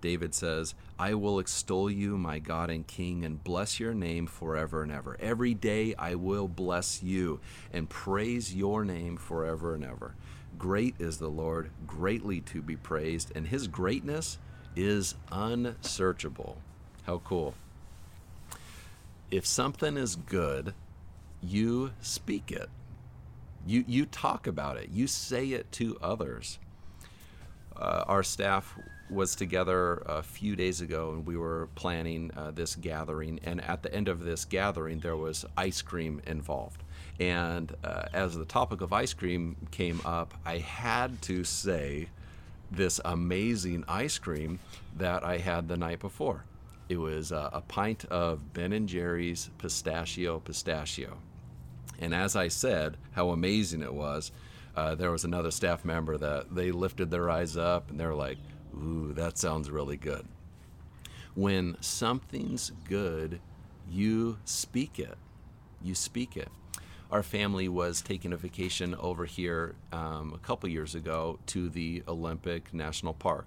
David 0.00 0.34
says, 0.34 0.74
I 0.98 1.14
will 1.14 1.38
extol 1.38 1.90
you, 1.90 2.16
my 2.16 2.38
God 2.38 2.70
and 2.70 2.86
King, 2.86 3.24
and 3.24 3.42
bless 3.42 3.80
your 3.80 3.94
name 3.94 4.26
forever 4.26 4.82
and 4.82 4.92
ever. 4.92 5.16
Every 5.20 5.54
day 5.54 5.94
I 5.98 6.14
will 6.14 6.48
bless 6.48 7.02
you 7.02 7.40
and 7.72 7.88
praise 7.88 8.54
your 8.54 8.84
name 8.84 9.16
forever 9.16 9.74
and 9.74 9.84
ever. 9.84 10.14
Great 10.58 10.94
is 10.98 11.18
the 11.18 11.28
Lord, 11.28 11.70
greatly 11.86 12.40
to 12.42 12.62
be 12.62 12.76
praised, 12.76 13.32
and 13.34 13.46
his 13.46 13.68
greatness 13.68 14.38
is 14.74 15.14
unsearchable. 15.30 16.58
How 17.04 17.18
cool. 17.18 17.54
If 19.30 19.46
something 19.46 19.96
is 19.96 20.16
good, 20.16 20.74
you 21.42 21.92
speak 22.00 22.52
it. 22.52 22.68
You, 23.66 23.84
you 23.86 24.06
talk 24.06 24.46
about 24.46 24.76
it. 24.76 24.90
You 24.90 25.06
say 25.06 25.48
it 25.48 25.70
to 25.72 25.98
others. 26.00 26.58
Uh, 27.76 28.04
our 28.06 28.22
staff 28.22 28.78
was 29.10 29.36
together 29.36 30.02
a 30.06 30.22
few 30.22 30.56
days 30.56 30.80
ago 30.80 31.12
and 31.12 31.26
we 31.26 31.36
were 31.36 31.68
planning 31.74 32.30
uh, 32.36 32.50
this 32.50 32.74
gathering. 32.74 33.40
And 33.44 33.60
at 33.60 33.82
the 33.82 33.92
end 33.92 34.08
of 34.08 34.20
this 34.20 34.44
gathering, 34.44 35.00
there 35.00 35.16
was 35.16 35.44
ice 35.56 35.82
cream 35.82 36.22
involved. 36.26 36.82
And 37.18 37.74
uh, 37.82 38.06
as 38.12 38.36
the 38.36 38.44
topic 38.44 38.80
of 38.80 38.92
ice 38.92 39.14
cream 39.14 39.56
came 39.70 40.00
up, 40.04 40.34
I 40.44 40.58
had 40.58 41.22
to 41.22 41.44
say 41.44 42.08
this 42.70 43.00
amazing 43.04 43.84
ice 43.88 44.18
cream 44.18 44.58
that 44.96 45.24
I 45.24 45.38
had 45.38 45.68
the 45.68 45.76
night 45.76 46.00
before. 46.00 46.44
It 46.88 46.98
was 46.98 47.32
uh, 47.32 47.50
a 47.52 47.60
pint 47.62 48.04
of 48.06 48.52
Ben 48.52 48.72
and 48.72 48.88
Jerry's 48.88 49.50
pistachio 49.58 50.40
pistachio. 50.40 51.18
And 51.98 52.14
as 52.14 52.36
I 52.36 52.48
said, 52.48 52.96
how 53.12 53.30
amazing 53.30 53.82
it 53.82 53.94
was, 53.94 54.30
uh, 54.76 54.94
there 54.94 55.10
was 55.10 55.24
another 55.24 55.50
staff 55.50 55.84
member 55.84 56.18
that 56.18 56.54
they 56.54 56.70
lifted 56.70 57.10
their 57.10 57.30
eyes 57.30 57.56
up 57.56 57.90
and 57.90 57.98
they're 57.98 58.14
like, 58.14 58.38
Ooh, 58.74 59.12
that 59.14 59.38
sounds 59.38 59.70
really 59.70 59.96
good. 59.96 60.26
When 61.34 61.76
something's 61.80 62.72
good, 62.88 63.40
you 63.90 64.38
speak 64.44 64.98
it. 64.98 65.16
You 65.82 65.94
speak 65.94 66.36
it. 66.36 66.48
Our 67.10 67.22
family 67.22 67.68
was 67.68 68.02
taking 68.02 68.32
a 68.32 68.36
vacation 68.36 68.94
over 68.96 69.26
here 69.26 69.76
um, 69.92 70.32
a 70.34 70.38
couple 70.38 70.68
years 70.68 70.96
ago 70.96 71.38
to 71.46 71.68
the 71.68 72.02
Olympic 72.08 72.74
National 72.74 73.14
Park. 73.14 73.46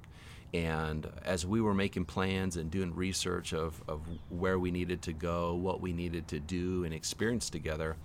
And 0.53 1.07
as 1.23 1.45
we 1.45 1.59
were 1.59 1.73
making 1.73 2.05
plans 2.05 2.55
and 2.55 2.71
doing 2.71 2.95
research 2.95 3.53
of, 3.53 3.83
of 3.87 4.01
where 4.29 4.57
we 4.57 4.71
needed 4.71 5.01
to 5.03 5.13
go, 5.13 5.53
what 5.53 5.81
we 5.81 5.91
needed 5.91 6.27
to 6.29 6.39
do 6.39 6.85
and 6.85 6.93
experience 6.93 7.49
together, 7.49 7.97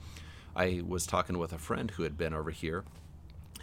I 0.56 0.82
was 0.86 1.06
talking 1.06 1.38
with 1.38 1.52
a 1.52 1.58
friend 1.58 1.90
who 1.92 2.02
had 2.02 2.18
been 2.18 2.34
over 2.34 2.50
here, 2.50 2.84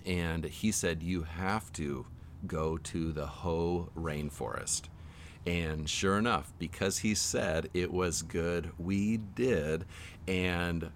and 0.06 0.46
he 0.46 0.72
said, 0.72 1.04
You 1.04 1.24
have 1.24 1.72
to 1.74 2.06
go 2.48 2.78
to 2.78 3.12
the 3.12 3.28
Hoh 3.28 3.90
rainforest. 3.96 4.84
And 5.46 5.90
sure 5.90 6.18
enough, 6.18 6.54
because 6.58 7.00
he 7.00 7.16
said 7.16 7.70
it 7.74 7.92
was 7.92 8.22
good, 8.22 8.72
we 8.78 9.18
did. 9.18 9.86
And 10.28 10.92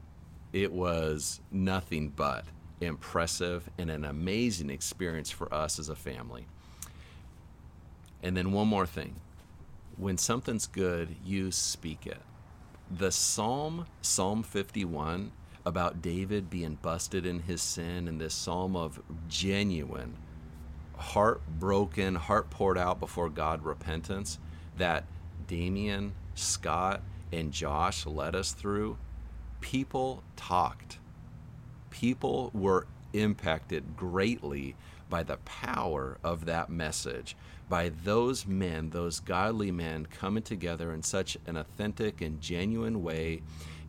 it 0.55 0.71
was 0.71 1.41
nothing 1.51 2.07
but 2.07 2.45
impressive 2.79 3.69
and 3.77 3.91
an 3.91 4.05
amazing 4.05 4.69
experience 4.69 5.29
for 5.29 5.53
us 5.53 5.79
as 5.79 5.89
a 5.89 5.95
family. 5.95 6.45
And 8.23 8.37
then 8.37 8.53
one 8.53 8.69
more 8.69 8.85
thing 8.85 9.15
when 9.97 10.17
something's 10.17 10.65
good, 10.65 11.13
you 11.25 11.51
speak 11.51 12.07
it. 12.07 12.21
The 12.89 13.11
Psalm, 13.11 13.85
Psalm 14.01 14.43
51, 14.43 15.33
about 15.65 16.01
David 16.01 16.49
being 16.49 16.77
busted 16.81 17.25
in 17.25 17.41
his 17.41 17.61
sin, 17.61 18.07
and 18.07 18.21
this 18.21 18.33
psalm 18.33 18.77
of 18.77 19.01
genuine 19.27 20.15
heartbroken, 20.97 22.15
heart 22.15 22.49
poured 22.49 22.77
out 22.77 23.01
before 23.01 23.29
God 23.29 23.65
repentance 23.65 24.39
that 24.77 25.03
Damien, 25.47 26.13
Scott, 26.33 27.01
and 27.33 27.51
Josh 27.51 28.05
led 28.05 28.35
us 28.35 28.53
through, 28.53 28.97
people 29.65 30.21
talked. 30.35 30.99
People 31.89 32.51
were 32.53 32.85
impacted 33.13 33.97
greatly 33.97 34.75
by 35.09 35.23
the 35.23 35.37
power 35.37 36.19
of 36.23 36.45
that 36.45 36.69
message, 36.69 37.35
by 37.67 37.89
those 38.03 38.45
men, 38.45 38.91
those 38.91 39.19
godly 39.19 39.71
men 39.71 40.05
coming 40.05 40.43
together 40.43 40.93
in 40.93 41.01
such 41.01 41.35
an 41.47 41.57
authentic 41.57 42.21
and 42.21 42.39
genuine 42.39 43.01
way 43.01 43.41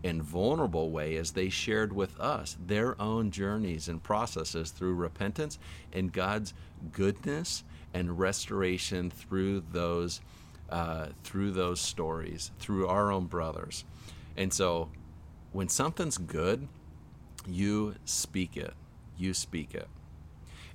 and 0.03 0.23
vulnerable 0.23 0.91
way 0.91 1.15
as 1.17 1.33
they 1.33 1.51
shared 1.51 1.93
with 1.93 2.19
us 2.19 2.57
their 2.67 2.99
own 2.99 3.31
journeys 3.31 3.87
and 3.87 4.03
processes 4.03 4.71
through 4.71 4.95
repentance 4.95 5.59
and 5.93 6.11
God's 6.11 6.55
goodness 6.91 7.65
and 7.93 8.19
restoration 8.19 9.11
through 9.11 9.63
those 9.73 10.23
uh, 10.71 11.09
through 11.23 11.51
those 11.51 11.81
stories, 11.81 12.51
through 12.59 12.89
our 12.89 13.13
own 13.13 13.27
brothers. 13.27 13.85
And 14.39 14.53
so, 14.53 14.89
when 15.57 15.71
something's 15.71 16.19
good, 16.19 16.69
you 17.49 17.95
speak 18.05 18.59
it. 18.59 18.75
You 19.17 19.33
speak 19.33 19.75
it. 19.75 19.89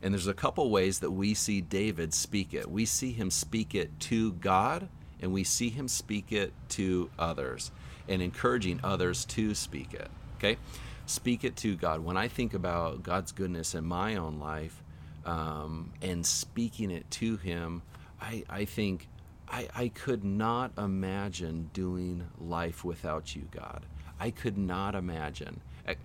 And 0.02 0.12
there's 0.12 0.26
a 0.26 0.34
couple 0.34 0.72
ways 0.72 1.02
that 1.02 1.12
we 1.12 1.36
see 1.36 1.62
David 1.62 2.16
speak 2.16 2.56
it. 2.56 2.68
We 2.68 2.86
see 2.86 3.12
him 3.12 3.30
speak 3.30 3.76
it 3.76 4.00
to 4.00 4.32
God, 4.34 4.90
and 5.22 5.32
we 5.32 5.44
see 5.44 5.70
him 5.70 5.88
speak 5.88 6.32
it 6.32 6.52
to 6.70 7.12
others 7.20 7.72
and 8.10 8.24
encouraging 8.24 8.80
others 8.84 9.24
to 9.26 9.54
speak 9.54 9.94
it. 9.94 10.10
Okay? 10.40 10.58
Speak 11.06 11.44
it 11.44 11.56
to 11.58 11.76
God. 11.76 12.04
When 12.04 12.18
I 12.18 12.28
think 12.28 12.56
about 12.56 13.04
God's 13.04 13.32
goodness 13.32 13.76
in 13.76 13.86
my 13.86 14.16
own 14.16 14.40
life 14.40 14.82
um, 15.28 15.94
and 16.02 16.26
speaking 16.26 16.90
it 16.90 17.10
to 17.12 17.38
Him, 17.38 17.84
I, 18.20 18.44
I 18.50 18.66
think 18.66 19.08
I, 19.48 19.68
I 19.76 19.88
could 19.90 20.24
not 20.24 20.72
imagine 20.76 21.70
doing 21.72 22.28
life 22.40 22.84
without 22.84 23.36
you, 23.36 23.48
God. 23.52 23.86
I 24.22 24.30
could 24.30 24.56
not 24.56 24.94
imagine. 24.94 25.62
I, 25.88 25.96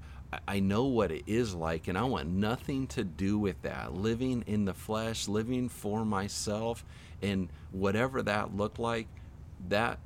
I 0.49 0.61
know 0.61 0.85
what 0.85 1.11
it 1.11 1.25
is 1.27 1.55
like, 1.55 1.87
and 1.87 1.99
I 1.99 2.05
want 2.05 2.29
nothing 2.29 2.87
to 2.89 3.05
do 3.05 3.39
with 3.39 3.61
that. 3.61 3.93
Living 3.93 4.43
in 4.47 4.65
the 4.65 4.73
flesh, 4.73 5.29
living 5.29 5.69
for 5.69 6.03
myself, 6.03 6.83
and 7.21 7.51
whatever 7.73 8.23
that 8.23 8.57
looked 8.57 8.79
like, 8.79 9.07
that 9.69 9.99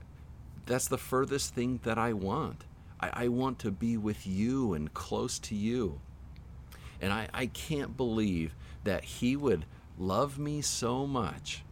that's 0.66 0.88
the 0.88 0.98
furthest 0.98 1.54
thing 1.54 1.78
that 1.84 1.98
I 1.98 2.12
want. 2.12 2.64
I, 3.00 3.10
I 3.12 3.28
want 3.28 3.60
to 3.60 3.70
be 3.70 3.96
with 3.96 4.26
you 4.26 4.74
and 4.74 4.92
close 4.92 5.38
to 5.40 5.54
you. 5.54 6.00
And 7.00 7.12
I, 7.12 7.28
I 7.32 7.46
can't 7.46 7.96
believe 7.96 8.56
that 8.82 9.04
He 9.04 9.36
would 9.36 9.66
love 9.96 10.36
me 10.36 10.62
so 10.62 11.06
much, 11.06 11.62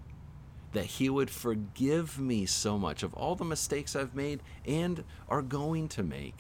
that 0.78 0.85
He 0.85 1.11
would 1.11 1.28
forgive 1.28 2.20
me 2.20 2.47
so 2.47 2.78
much 2.78 3.02
of 3.02 3.12
all 3.14 3.35
the 3.35 3.44
mistakes 3.44 3.97
I've 3.97 4.14
made 4.14 4.40
and 4.64 5.02
are 5.28 5.42
going 5.42 5.88
to 5.88 6.04
make, 6.04 6.37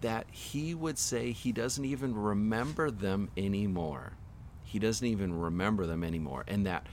that 0.00 0.24
He 0.30 0.74
would 0.74 0.98
say 0.98 1.32
He 1.32 1.52
doesn't 1.52 1.84
even 1.84 2.16
remember 2.16 2.90
them 2.90 3.28
anymore. 3.36 4.14
He 4.64 4.78
doesn't 4.78 5.06
even 5.06 5.38
remember 5.38 5.84
them 5.84 6.04
anymore. 6.04 6.42
And 6.48 6.64
that 6.64 6.86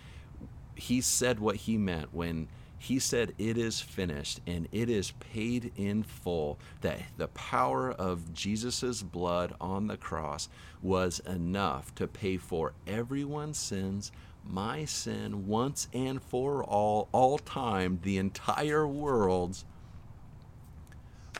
He 0.75 0.99
said 0.99 1.39
what 1.39 1.55
He 1.55 1.77
meant 1.77 2.13
when 2.13 2.49
he 2.81 2.97
said, 2.97 3.33
It 3.37 3.57
is 3.57 3.81
finished 3.81 4.39
and 4.47 4.67
it 4.71 4.89
is 4.89 5.11
paid 5.11 5.73
in 5.75 6.03
full. 6.03 6.59
That 6.81 7.01
the 7.17 7.27
power 7.27 7.91
of 7.91 8.33
Jesus' 8.33 9.03
blood 9.03 9.53
on 9.59 9.87
the 9.87 9.97
cross 9.97 10.47
was 10.81 11.19
enough 11.19 11.93
to 11.95 12.07
pay 12.07 12.37
for 12.37 12.73
everyone's 12.87 13.59
sins, 13.59 14.13
my 14.43 14.85
sin, 14.85 15.47
once 15.47 15.87
and 15.93 16.21
for 16.21 16.63
all, 16.63 17.07
all 17.11 17.37
time, 17.37 17.99
the 18.03 18.17
entire 18.17 18.87
world's. 18.87 19.65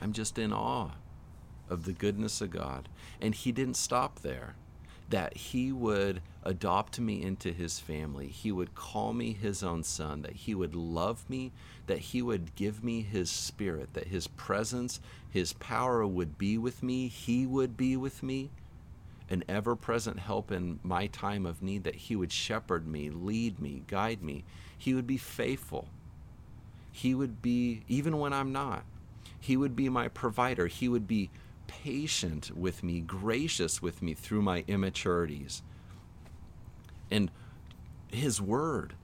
I'm 0.02 0.14
just 0.14 0.38
in 0.38 0.54
awe 0.54 0.92
of 1.70 1.86
the 1.86 1.94
goodness 1.94 2.42
of 2.42 2.52
God. 2.52 2.90
And 3.22 3.36
He 3.36 3.52
didn't 3.52 3.78
stop 3.78 4.20
there 4.20 4.56
that 5.10 5.36
he 5.36 5.72
would 5.72 6.22
adopt 6.44 7.00
me 7.00 7.22
into 7.22 7.52
his 7.52 7.80
family. 7.80 8.28
He 8.28 8.52
would 8.52 8.76
call 8.76 9.14
me 9.14 9.34
his 9.34 9.64
own 9.64 9.84
son, 9.84 10.22
that 10.22 10.36
he 10.36 10.56
would 10.56 10.76
love 10.76 11.28
me, 11.30 11.52
that 11.88 12.00
he 12.00 12.22
would 12.22 12.56
give 12.56 12.84
me 12.84 13.02
his 13.02 13.30
spirit, 13.30 13.94
that 13.94 14.08
his 14.08 14.28
presence, 14.28 15.00
his 15.30 15.54
power 15.54 16.06
would 16.06 16.38
be 16.38 16.58
with 16.58 16.84
me, 16.84 17.08
he 17.08 17.46
would 17.46 17.76
be 17.76 17.98
with 17.98 18.24
me, 18.24 18.52
an 19.30 19.44
ever 19.48 19.76
present 19.76 20.20
help 20.20 20.52
in 20.52 20.80
my 20.84 21.08
time 21.08 21.46
of 21.46 21.62
need, 21.62 21.84
that 21.84 21.96
he 21.96 22.16
would 22.16 22.32
shepherd 22.32 22.88
me, 22.88 23.10
lead 23.10 23.60
me, 23.60 23.84
guide 23.88 24.24
me. 24.24 24.44
He 24.78 24.94
would 24.94 25.08
be 25.08 25.18
faithful. 25.18 25.88
He 26.92 27.14
would 27.14 27.42
be, 27.42 27.84
even 27.88 28.18
when 28.18 28.34
I'm 28.34 28.52
not, 28.52 28.84
he 29.40 29.56
would 29.56 29.76
be 29.76 29.90
my 29.90 30.08
provider. 30.08 30.68
He 30.68 30.90
would 30.90 31.08
be 31.08 31.30
patient 31.68 32.52
with 32.56 32.84
me, 32.84 33.00
gracious 33.00 33.82
with 33.82 34.02
me 34.02 34.14
through 34.14 34.42
my 34.42 34.64
immaturities. 34.68 35.62
And 37.10 37.32
His 38.12 38.42
Word, 38.42 38.96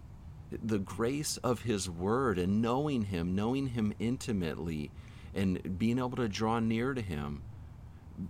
the 0.52 0.80
grace 0.80 1.38
of 1.38 1.62
His 1.62 1.90
Word, 1.90 2.38
and 2.38 2.62
knowing 2.62 3.04
Him, 3.04 3.36
knowing 3.36 3.68
Him 3.68 3.94
intimately, 4.00 4.92
and 5.34 5.78
being 5.78 6.00
able 6.00 6.18
to 6.18 6.28
draw 6.28 6.60
near 6.60 6.94
to 6.94 7.02
Him, 7.02 7.42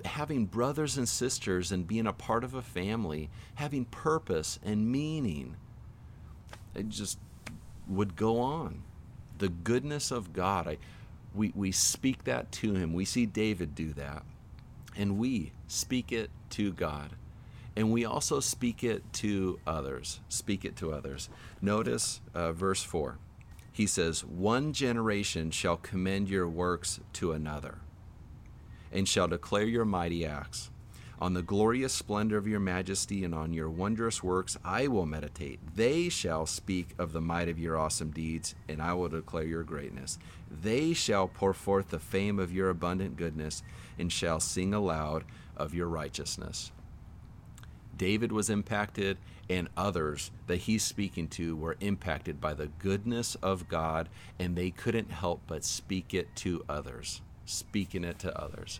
having 0.06 0.46
brothers 0.46 0.98
and 0.98 1.08
sisters, 1.08 1.72
and 1.72 1.88
being 1.88 2.08
a 2.08 2.14
part 2.14 2.44
of 2.44 2.54
a 2.54 2.62
family, 2.62 3.30
having 3.56 3.86
purpose 3.86 4.60
and 4.64 4.92
meaning. 4.92 5.56
It 6.74 6.90
just 6.90 7.18
would 7.88 8.16
go 8.16 8.40
on. 8.40 8.84
The 9.38 9.50
goodness 9.50 10.12
of 10.12 10.34
God. 10.34 10.68
I, 10.68 10.78
we, 11.34 11.52
we 11.56 11.72
speak 11.72 12.24
that 12.24 12.52
to 12.54 12.74
him. 12.74 12.94
We 12.94 13.06
see 13.06 13.26
David 13.26 13.76
do 13.76 13.94
that. 13.94 14.24
And 14.96 15.18
we 15.18 15.52
speak 15.68 16.12
it 16.12 16.30
to 16.52 16.72
God. 16.72 17.12
And 17.76 17.92
we 17.92 18.06
also 18.06 18.40
speak 18.40 18.84
it 18.84 19.04
to 19.14 19.60
others. 19.68 20.22
Speak 20.30 20.64
it 20.64 20.78
to 20.78 20.94
others. 20.94 21.30
Notice 21.62 22.22
uh, 22.34 22.54
verse 22.54 22.82
4. 22.82 23.18
He 23.72 23.86
says, 23.86 24.24
One 24.24 24.72
generation 24.72 25.52
shall 25.52 25.76
commend 25.76 26.30
your 26.30 26.48
works 26.48 27.02
to 27.14 27.34
another, 27.34 27.80
and 28.96 29.08
shall 29.08 29.28
declare 29.28 29.66
your 29.66 29.86
mighty 29.86 30.26
acts. 30.26 30.72
On 31.20 31.34
the 31.34 31.42
glorious 31.42 31.94
splendor 31.94 32.38
of 32.38 32.48
your 32.48 32.60
majesty 32.60 33.24
and 33.24 33.34
on 33.34 33.54
your 33.54 33.70
wondrous 33.70 34.24
works 34.24 34.58
I 34.66 34.88
will 34.88 35.06
meditate. 35.06 35.60
They 35.76 36.10
shall 36.10 36.46
speak 36.46 36.90
of 36.98 37.14
the 37.14 37.22
might 37.22 37.48
of 37.48 37.60
your 37.60 37.78
awesome 37.78 38.12
deeds, 38.12 38.56
and 38.68 38.82
I 38.82 38.94
will 38.94 39.10
declare 39.10 39.46
your 39.46 39.64
greatness. 39.64 40.18
They 40.50 40.94
shall 40.94 41.28
pour 41.28 41.54
forth 41.54 41.90
the 41.90 42.00
fame 42.00 42.40
of 42.40 42.54
your 42.54 42.70
abundant 42.70 43.16
goodness, 43.16 43.64
and 43.98 44.12
shall 44.12 44.40
sing 44.40 44.74
aloud 44.74 45.24
of 45.56 45.74
your 45.74 45.88
righteousness. 45.88 46.72
David 47.98 48.32
was 48.32 48.50
impacted, 48.50 49.18
and 49.50 49.70
others 49.78 50.32
that 50.48 50.58
he's 50.58 50.84
speaking 50.84 51.30
to 51.30 51.56
were 51.56 51.78
impacted 51.80 52.42
by 52.42 52.54
the 52.54 52.68
goodness 52.68 53.36
of 53.36 53.70
God, 53.70 54.10
and 54.38 54.56
they 54.56 54.70
couldn't 54.70 55.12
help 55.12 55.42
but 55.48 55.64
speak 55.64 56.14
it 56.14 56.36
to 56.38 56.66
others, 56.68 57.22
speaking 57.46 58.04
it 58.04 58.20
to 58.20 58.42
others 58.42 58.80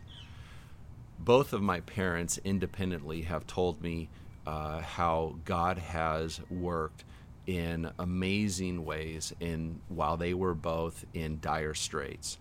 both 1.20 1.54
of 1.54 1.62
my 1.62 1.80
parents 1.82 2.40
independently 2.44 3.22
have 3.24 3.48
told 3.48 3.82
me 3.82 4.10
uh, 4.46 4.80
how 4.80 5.36
God 5.46 5.78
has 5.78 6.42
worked 6.50 7.04
in 7.48 7.92
amazing 8.00 8.86
ways 8.86 9.34
in 9.40 9.80
while 9.88 10.18
they 10.18 10.34
were 10.34 10.56
both 10.56 11.06
in 11.14 11.40
dire 11.40 11.74
straits. 11.74 12.38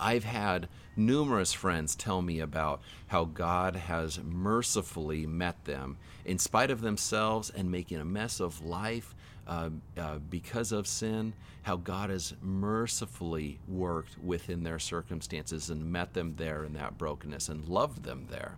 I've 0.00 0.24
had 0.24 0.68
numerous 0.96 1.52
friends 1.52 1.96
tell 1.96 2.22
me 2.22 2.40
about 2.40 2.80
how 3.08 3.24
God 3.24 3.74
has 3.74 4.20
mercifully 4.22 5.26
met 5.26 5.64
them 5.64 5.98
in 6.24 6.38
spite 6.38 6.70
of 6.70 6.82
themselves 6.82 7.50
and 7.50 7.70
making 7.70 7.98
a 7.98 8.04
mess 8.04 8.38
of 8.38 8.64
life 8.64 9.14
uh, 9.48 9.70
uh, 9.96 10.18
because 10.30 10.72
of 10.72 10.86
sin, 10.86 11.32
how 11.62 11.76
God 11.76 12.10
has 12.10 12.34
mercifully 12.42 13.58
worked 13.66 14.22
within 14.22 14.62
their 14.62 14.78
circumstances 14.78 15.70
and 15.70 15.90
met 15.90 16.12
them 16.12 16.34
there 16.36 16.64
in 16.64 16.74
that 16.74 16.98
brokenness 16.98 17.48
and 17.48 17.66
loved 17.66 18.04
them 18.04 18.26
there. 18.30 18.56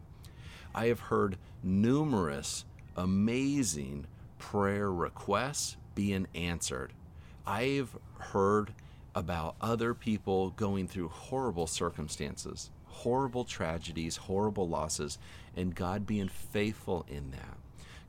I 0.75 0.87
have 0.87 1.01
heard 1.01 1.39
numerous 1.63 2.65
amazing 2.97 4.07
prayer 4.39 4.93
requests 4.93 5.77
being 5.95 6.27
answered. 6.35 6.93
I've 7.47 7.97
heard 8.19 8.73
about 9.15 9.57
other 9.61 9.95
people 9.95 10.51
going 10.51 10.89
through 10.89 11.09
horrible 11.09 11.67
circumstances, 11.67 12.71
horrible 12.87 13.45
tragedies, 13.45 14.17
horrible 14.17 14.69
losses, 14.69 15.19
and 15.57 15.75
God 15.75 16.07
being 16.07 16.29
faithful 16.29 17.07
in 17.09 17.31
that. 17.31 17.60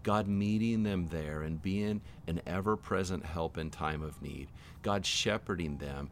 God 0.03 0.27
meeting 0.27 0.83
them 0.83 1.07
there 1.07 1.43
and 1.43 1.61
being 1.61 2.01
an 2.27 2.41
ever 2.45 2.75
present 2.75 3.25
help 3.25 3.57
in 3.57 3.69
time 3.69 4.01
of 4.01 4.21
need. 4.21 4.47
God 4.81 5.05
shepherding 5.05 5.77
them, 5.77 6.09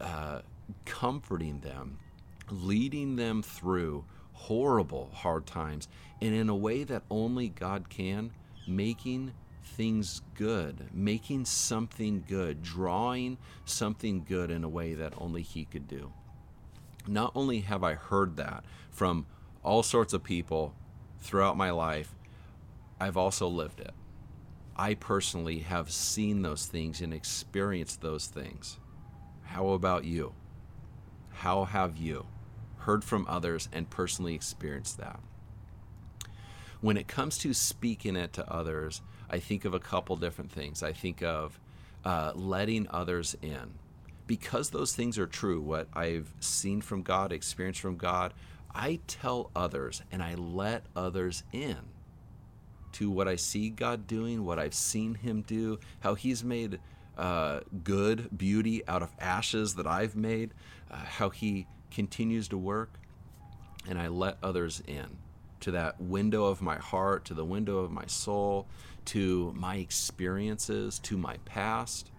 uh, 0.00 0.40
comforting 0.84 1.60
them, 1.60 1.98
leading 2.50 3.16
them 3.16 3.42
through 3.42 4.04
horrible, 4.32 5.10
hard 5.14 5.46
times, 5.46 5.88
and 6.20 6.34
in 6.34 6.48
a 6.48 6.56
way 6.56 6.84
that 6.84 7.02
only 7.10 7.48
God 7.48 7.88
can, 7.88 8.32
making 8.66 9.32
things 9.64 10.22
good, 10.34 10.88
making 10.92 11.44
something 11.44 12.24
good, 12.28 12.62
drawing 12.62 13.38
something 13.64 14.24
good 14.28 14.50
in 14.50 14.64
a 14.64 14.68
way 14.68 14.94
that 14.94 15.14
only 15.16 15.42
He 15.42 15.64
could 15.64 15.88
do. 15.88 16.12
Not 17.06 17.32
only 17.34 17.60
have 17.60 17.82
I 17.82 17.94
heard 17.94 18.36
that 18.36 18.64
from 18.90 19.26
all 19.62 19.82
sorts 19.82 20.12
of 20.12 20.22
people 20.22 20.74
throughout 21.20 21.56
my 21.56 21.70
life, 21.70 22.14
I've 23.02 23.16
also 23.16 23.48
lived 23.48 23.80
it. 23.80 23.90
I 24.76 24.94
personally 24.94 25.58
have 25.58 25.90
seen 25.90 26.42
those 26.42 26.66
things 26.66 27.00
and 27.00 27.12
experienced 27.12 28.00
those 28.00 28.26
things. 28.26 28.78
How 29.42 29.70
about 29.70 30.04
you? 30.04 30.34
How 31.30 31.64
have 31.64 31.96
you 31.96 32.26
heard 32.78 33.02
from 33.02 33.26
others 33.28 33.68
and 33.72 33.90
personally 33.90 34.36
experienced 34.36 34.98
that? 34.98 35.18
When 36.80 36.96
it 36.96 37.08
comes 37.08 37.38
to 37.38 37.52
speaking 37.52 38.14
it 38.14 38.32
to 38.34 38.48
others, 38.48 39.02
I 39.28 39.40
think 39.40 39.64
of 39.64 39.74
a 39.74 39.80
couple 39.80 40.14
different 40.14 40.52
things. 40.52 40.80
I 40.84 40.92
think 40.92 41.24
of 41.24 41.58
uh, 42.04 42.30
letting 42.36 42.86
others 42.88 43.36
in. 43.42 43.74
Because 44.28 44.70
those 44.70 44.94
things 44.94 45.18
are 45.18 45.26
true, 45.26 45.60
what 45.60 45.88
I've 45.92 46.32
seen 46.38 46.80
from 46.80 47.02
God, 47.02 47.32
experienced 47.32 47.80
from 47.80 47.96
God, 47.96 48.32
I 48.72 49.00
tell 49.08 49.50
others 49.56 50.02
and 50.12 50.22
I 50.22 50.36
let 50.36 50.84
others 50.94 51.42
in 51.52 51.91
to 52.92 53.10
what 53.10 53.28
I 53.28 53.36
see 53.36 53.70
God 53.70 54.06
doing, 54.06 54.44
what 54.44 54.58
I've 54.58 54.74
seen 54.74 55.14
Him 55.14 55.42
do, 55.42 55.78
how 56.00 56.14
He's 56.14 56.44
made 56.44 56.80
uh, 57.16 57.60
good 57.84 58.36
beauty 58.36 58.86
out 58.88 59.02
of 59.02 59.12
ashes 59.18 59.74
that 59.74 59.86
I've 59.86 60.16
made, 60.16 60.54
uh, 60.90 60.96
how 60.96 61.30
He 61.30 61.66
continues 61.90 62.48
to 62.48 62.58
work, 62.58 62.94
and 63.88 63.98
I 63.98 64.08
let 64.08 64.38
others 64.42 64.82
in 64.86 65.18
to 65.60 65.70
that 65.70 66.00
window 66.00 66.46
of 66.46 66.60
my 66.60 66.76
heart, 66.76 67.24
to 67.26 67.34
the 67.34 67.44
window 67.44 67.78
of 67.78 67.90
my 67.90 68.06
soul, 68.06 68.66
to 69.06 69.52
my 69.56 69.76
experiences, 69.76 70.98
to 71.00 71.16
my 71.16 71.36
past. 71.44 72.10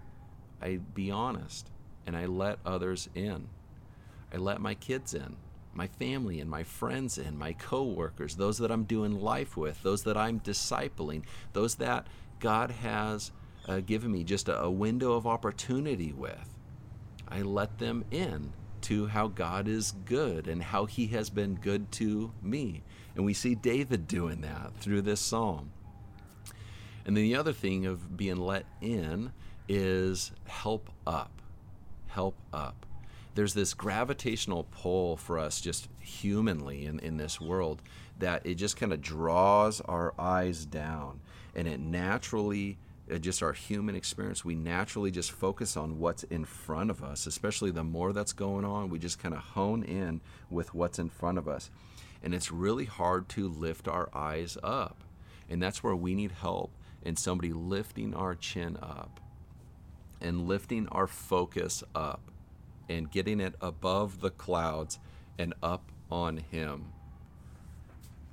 I 0.61 0.77
be 0.77 1.11
honest 1.11 1.69
and 2.07 2.15
I 2.15 2.25
let 2.25 2.59
others 2.65 3.09
in. 3.13 3.49
I 4.33 4.37
let 4.37 4.61
my 4.61 4.73
kids 4.75 5.13
in 5.13 5.35
my 5.73 5.87
family 5.87 6.39
and 6.39 6.49
my 6.49 6.63
friends 6.63 7.17
and 7.17 7.37
my 7.37 7.53
coworkers, 7.53 8.35
those 8.35 8.57
that 8.59 8.71
I'm 8.71 8.83
doing 8.83 9.19
life 9.19 9.57
with, 9.57 9.81
those 9.83 10.03
that 10.03 10.17
I'm 10.17 10.39
discipling, 10.39 11.23
those 11.53 11.75
that 11.75 12.07
God 12.39 12.71
has 12.71 13.31
uh, 13.67 13.79
given 13.79 14.11
me 14.11 14.23
just 14.23 14.49
a, 14.49 14.61
a 14.61 14.71
window 14.71 15.13
of 15.13 15.25
opportunity 15.25 16.13
with. 16.13 16.55
I 17.27 17.41
let 17.41 17.79
them 17.79 18.05
in 18.11 18.53
to 18.81 19.07
how 19.07 19.27
God 19.27 19.67
is 19.67 19.93
good 20.05 20.47
and 20.47 20.61
how 20.61 20.85
He 20.85 21.07
has 21.07 21.29
been 21.29 21.55
good 21.55 21.91
to 21.93 22.31
me. 22.41 22.83
And 23.15 23.25
we 23.25 23.33
see 23.33 23.55
David 23.55 24.07
doing 24.07 24.41
that 24.41 24.75
through 24.79 25.03
this 25.03 25.21
psalm. 25.21 25.71
And 27.05 27.15
then 27.17 27.23
the 27.23 27.35
other 27.35 27.53
thing 27.53 27.85
of 27.85 28.17
being 28.17 28.37
let 28.37 28.65
in 28.81 29.31
is 29.67 30.31
help 30.45 30.89
up. 31.07 31.41
Help 32.07 32.35
up 32.53 32.85
there's 33.35 33.53
this 33.53 33.73
gravitational 33.73 34.67
pull 34.71 35.17
for 35.17 35.39
us 35.39 35.61
just 35.61 35.89
humanly 35.99 36.85
in, 36.85 36.99
in 36.99 37.17
this 37.17 37.41
world 37.41 37.81
that 38.19 38.45
it 38.45 38.55
just 38.55 38.77
kind 38.77 38.93
of 38.93 39.01
draws 39.01 39.81
our 39.81 40.13
eyes 40.19 40.65
down 40.65 41.19
and 41.55 41.67
it 41.67 41.79
naturally 41.79 42.77
uh, 43.11 43.17
just 43.17 43.43
our 43.43 43.53
human 43.53 43.95
experience 43.95 44.45
we 44.45 44.55
naturally 44.55 45.11
just 45.11 45.31
focus 45.31 45.75
on 45.75 45.99
what's 45.99 46.23
in 46.23 46.45
front 46.45 46.89
of 46.89 47.03
us 47.03 47.25
especially 47.27 47.71
the 47.71 47.83
more 47.83 48.13
that's 48.13 48.33
going 48.33 48.63
on 48.63 48.89
we 48.89 48.99
just 48.99 49.19
kind 49.19 49.33
of 49.33 49.41
hone 49.41 49.83
in 49.83 50.21
with 50.53 50.73
what's 50.73 50.99
in 50.99 51.09
front 51.09 51.37
of 51.37 51.47
us. 51.47 51.69
And 52.21 52.33
it's 52.33 52.51
really 52.51 52.85
hard 52.85 53.27
to 53.29 53.49
lift 53.49 53.87
our 53.87 54.09
eyes 54.13 54.57
up. 54.63 55.03
And 55.49 55.61
that's 55.61 55.83
where 55.83 55.95
we 55.95 56.15
need 56.15 56.31
help 56.31 56.71
in 57.01 57.17
somebody 57.17 57.51
lifting 57.51 58.13
our 58.13 58.33
chin 58.35 58.77
up 58.81 59.19
and 60.21 60.47
lifting 60.47 60.87
our 60.87 61.07
focus 61.07 61.83
up 61.93 62.21
and 62.89 63.11
getting 63.11 63.39
it 63.39 63.55
above 63.61 64.21
the 64.21 64.29
clouds 64.29 64.99
and 65.37 65.53
up 65.61 65.91
on 66.11 66.37
Him. 66.37 66.85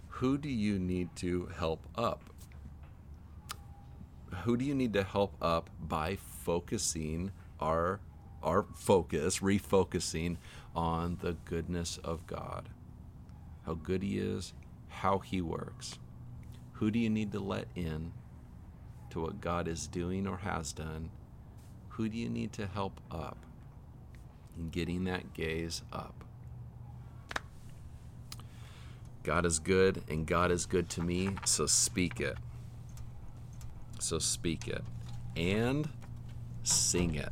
Who 0.09 0.37
do 0.37 0.49
you 0.49 0.79
need 0.79 1.15
to 1.17 1.47
help 1.57 1.87
up? 1.97 2.25
Who 4.45 4.57
do 4.57 4.65
you 4.65 4.75
need 4.75 4.93
to 4.93 5.03
help 5.03 5.35
up 5.41 5.71
by 5.81 6.17
focusing 6.17 7.33
our 7.59 8.01
our 8.43 8.65
focus, 8.75 9.41
refocusing 9.41 10.37
on 10.75 11.19
the 11.21 11.37
goodness 11.45 11.99
of 12.03 12.27
God? 12.27 12.69
How 13.67 13.75
good 13.75 14.03
He 14.03 14.19
is, 14.19 14.53
how 14.89 15.19
He 15.19 15.41
works. 15.41 15.99
Who 16.73 16.91
do 16.91 16.99
you 16.99 17.11
need 17.11 17.33
to 17.33 17.41
let 17.41 17.69
in 17.75 18.13
to 19.11 19.21
what 19.21 19.41
God 19.41 19.69
is 19.69 19.87
doing 19.87 20.27
or 20.27 20.39
has 20.39 20.73
done? 20.73 21.11
Who 21.91 22.09
do 22.09 22.17
you 22.17 22.31
need 22.31 22.53
to 22.55 22.67
help 22.67 23.01
up? 23.11 23.45
And 24.61 24.71
getting 24.71 25.05
that 25.05 25.33
gaze 25.33 25.83
up. 25.93 26.15
God 29.23 29.45
is 29.45 29.59
good 29.59 30.03
and 30.09 30.27
God 30.27 30.51
is 30.51 30.67
good 30.67 30.89
to 30.91 31.03
me, 31.03 31.31
so 31.45 31.67
speak 31.67 32.21
it. 32.21 32.37
So 33.99 34.19
speak 34.19 34.69
it 34.69 34.83
and 35.37 35.89
sing 36.63 37.15
it. 37.15 37.31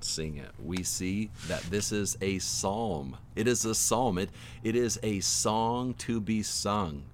Sing 0.00 0.36
it. 0.36 0.50
We 0.62 0.82
see 0.82 1.30
that 1.48 1.62
this 1.64 1.92
is 1.92 2.16
a 2.20 2.38
psalm. 2.40 3.16
It 3.36 3.46
is 3.46 3.64
a 3.64 3.74
psalm. 3.74 4.18
It, 4.18 4.30
it 4.62 4.74
is 4.74 4.98
a 5.02 5.20
song 5.20 5.94
to 5.94 6.20
be 6.20 6.42
sung. 6.42 7.04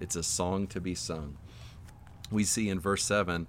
It's 0.00 0.16
a 0.16 0.22
song 0.22 0.66
to 0.68 0.80
be 0.80 0.94
sung. 0.94 1.38
We 2.30 2.44
see 2.44 2.68
in 2.68 2.80
verse 2.80 3.04
7 3.04 3.46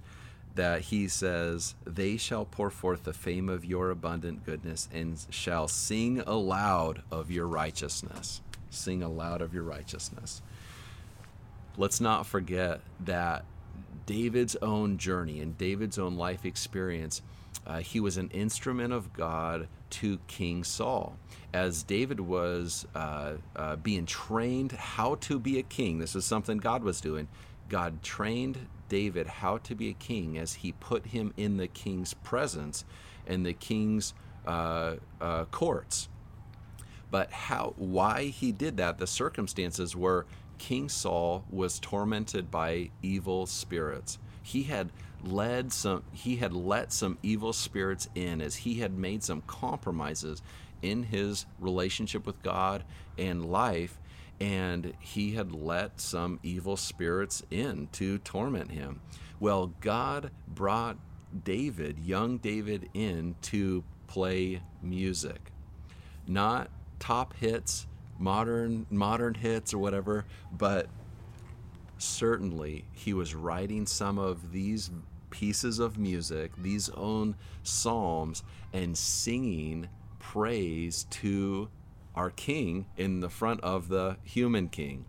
that 0.56 0.82
he 0.82 1.08
says, 1.08 1.74
They 1.86 2.16
shall 2.16 2.44
pour 2.44 2.70
forth 2.70 3.04
the 3.04 3.12
fame 3.12 3.48
of 3.48 3.64
your 3.64 3.90
abundant 3.90 4.44
goodness 4.44 4.88
and 4.92 5.24
shall 5.30 5.68
sing 5.68 6.20
aloud 6.26 7.02
of 7.10 7.30
your 7.30 7.46
righteousness. 7.46 8.40
Sing 8.68 9.02
aloud 9.02 9.40
of 9.40 9.54
your 9.54 9.62
righteousness. 9.62 10.42
Let's 11.78 12.00
not 12.00 12.26
forget 12.26 12.80
that 13.00 13.44
David's 14.06 14.56
own 14.56 14.98
journey 14.98 15.40
and 15.40 15.56
David's 15.58 15.98
own 15.98 16.16
life 16.16 16.44
experience, 16.44 17.22
uh, 17.66 17.78
he 17.78 18.00
was 18.00 18.16
an 18.16 18.30
instrument 18.30 18.92
of 18.92 19.12
God 19.12 19.68
to 19.90 20.18
King 20.28 20.64
Saul. 20.64 21.16
As 21.52 21.82
David 21.82 22.20
was 22.20 22.86
uh, 22.94 23.34
uh, 23.54 23.76
being 23.76 24.06
trained 24.06 24.72
how 24.72 25.16
to 25.16 25.38
be 25.38 25.58
a 25.58 25.62
king, 25.62 25.98
this 25.98 26.14
is 26.14 26.24
something 26.24 26.58
God 26.58 26.82
was 26.82 27.00
doing. 27.00 27.28
God 27.68 28.02
trained 28.02 28.58
David 28.88 29.26
how 29.26 29.58
to 29.58 29.74
be 29.74 29.90
a 29.90 29.94
king 29.94 30.38
as 30.38 30.54
he 30.54 30.72
put 30.72 31.06
him 31.06 31.32
in 31.36 31.56
the 31.56 31.68
king's 31.68 32.14
presence 32.14 32.84
and 33.26 33.44
the 33.44 33.52
king's 33.52 34.14
uh, 34.46 34.96
uh, 35.20 35.44
courts. 35.46 36.08
But 37.10 37.30
how, 37.30 37.74
why 37.76 38.24
he 38.24 38.52
did 38.52 38.76
that, 38.78 38.98
the 38.98 39.06
circumstances 39.06 39.94
were 39.94 40.26
King 40.58 40.88
Saul 40.88 41.44
was 41.50 41.78
tormented 41.78 42.50
by 42.50 42.90
evil 43.02 43.46
spirits. 43.46 44.18
He 44.42 44.64
had 44.64 44.90
led 45.22 45.72
some 45.72 46.02
he 46.12 46.36
had 46.36 46.52
let 46.52 46.92
some 46.92 47.18
evil 47.22 47.52
spirits 47.52 48.08
in 48.14 48.40
as 48.40 48.56
he 48.56 48.74
had 48.74 48.96
made 48.96 49.22
some 49.22 49.42
compromises 49.46 50.42
in 50.82 51.04
his 51.04 51.46
relationship 51.58 52.26
with 52.26 52.40
God 52.42 52.84
and 53.18 53.50
life 53.50 53.98
and 54.40 54.92
he 55.00 55.32
had 55.34 55.52
let 55.52 56.00
some 56.00 56.38
evil 56.42 56.76
spirits 56.76 57.42
in 57.50 57.88
to 57.92 58.18
torment 58.18 58.70
him. 58.70 59.00
Well, 59.40 59.72
God 59.80 60.30
brought 60.46 60.98
David, 61.44 61.98
young 61.98 62.38
David 62.38 62.88
in 62.94 63.34
to 63.42 63.84
play 64.06 64.62
music. 64.82 65.52
Not 66.26 66.70
top 66.98 67.34
hits, 67.36 67.86
modern 68.18 68.86
modern 68.90 69.34
hits 69.34 69.74
or 69.74 69.78
whatever, 69.78 70.24
but 70.52 70.88
certainly 71.98 72.84
he 72.92 73.12
was 73.14 73.34
writing 73.34 73.86
some 73.86 74.18
of 74.18 74.52
these 74.52 74.90
pieces 75.30 75.78
of 75.78 75.98
music, 75.98 76.52
these 76.56 76.88
own 76.90 77.34
psalms 77.62 78.42
and 78.72 78.96
singing 78.96 79.88
praise 80.18 81.04
to 81.10 81.68
our 82.16 82.30
king 82.30 82.86
in 82.96 83.20
the 83.20 83.28
front 83.28 83.60
of 83.60 83.88
the 83.88 84.16
human 84.24 84.68
king. 84.68 85.04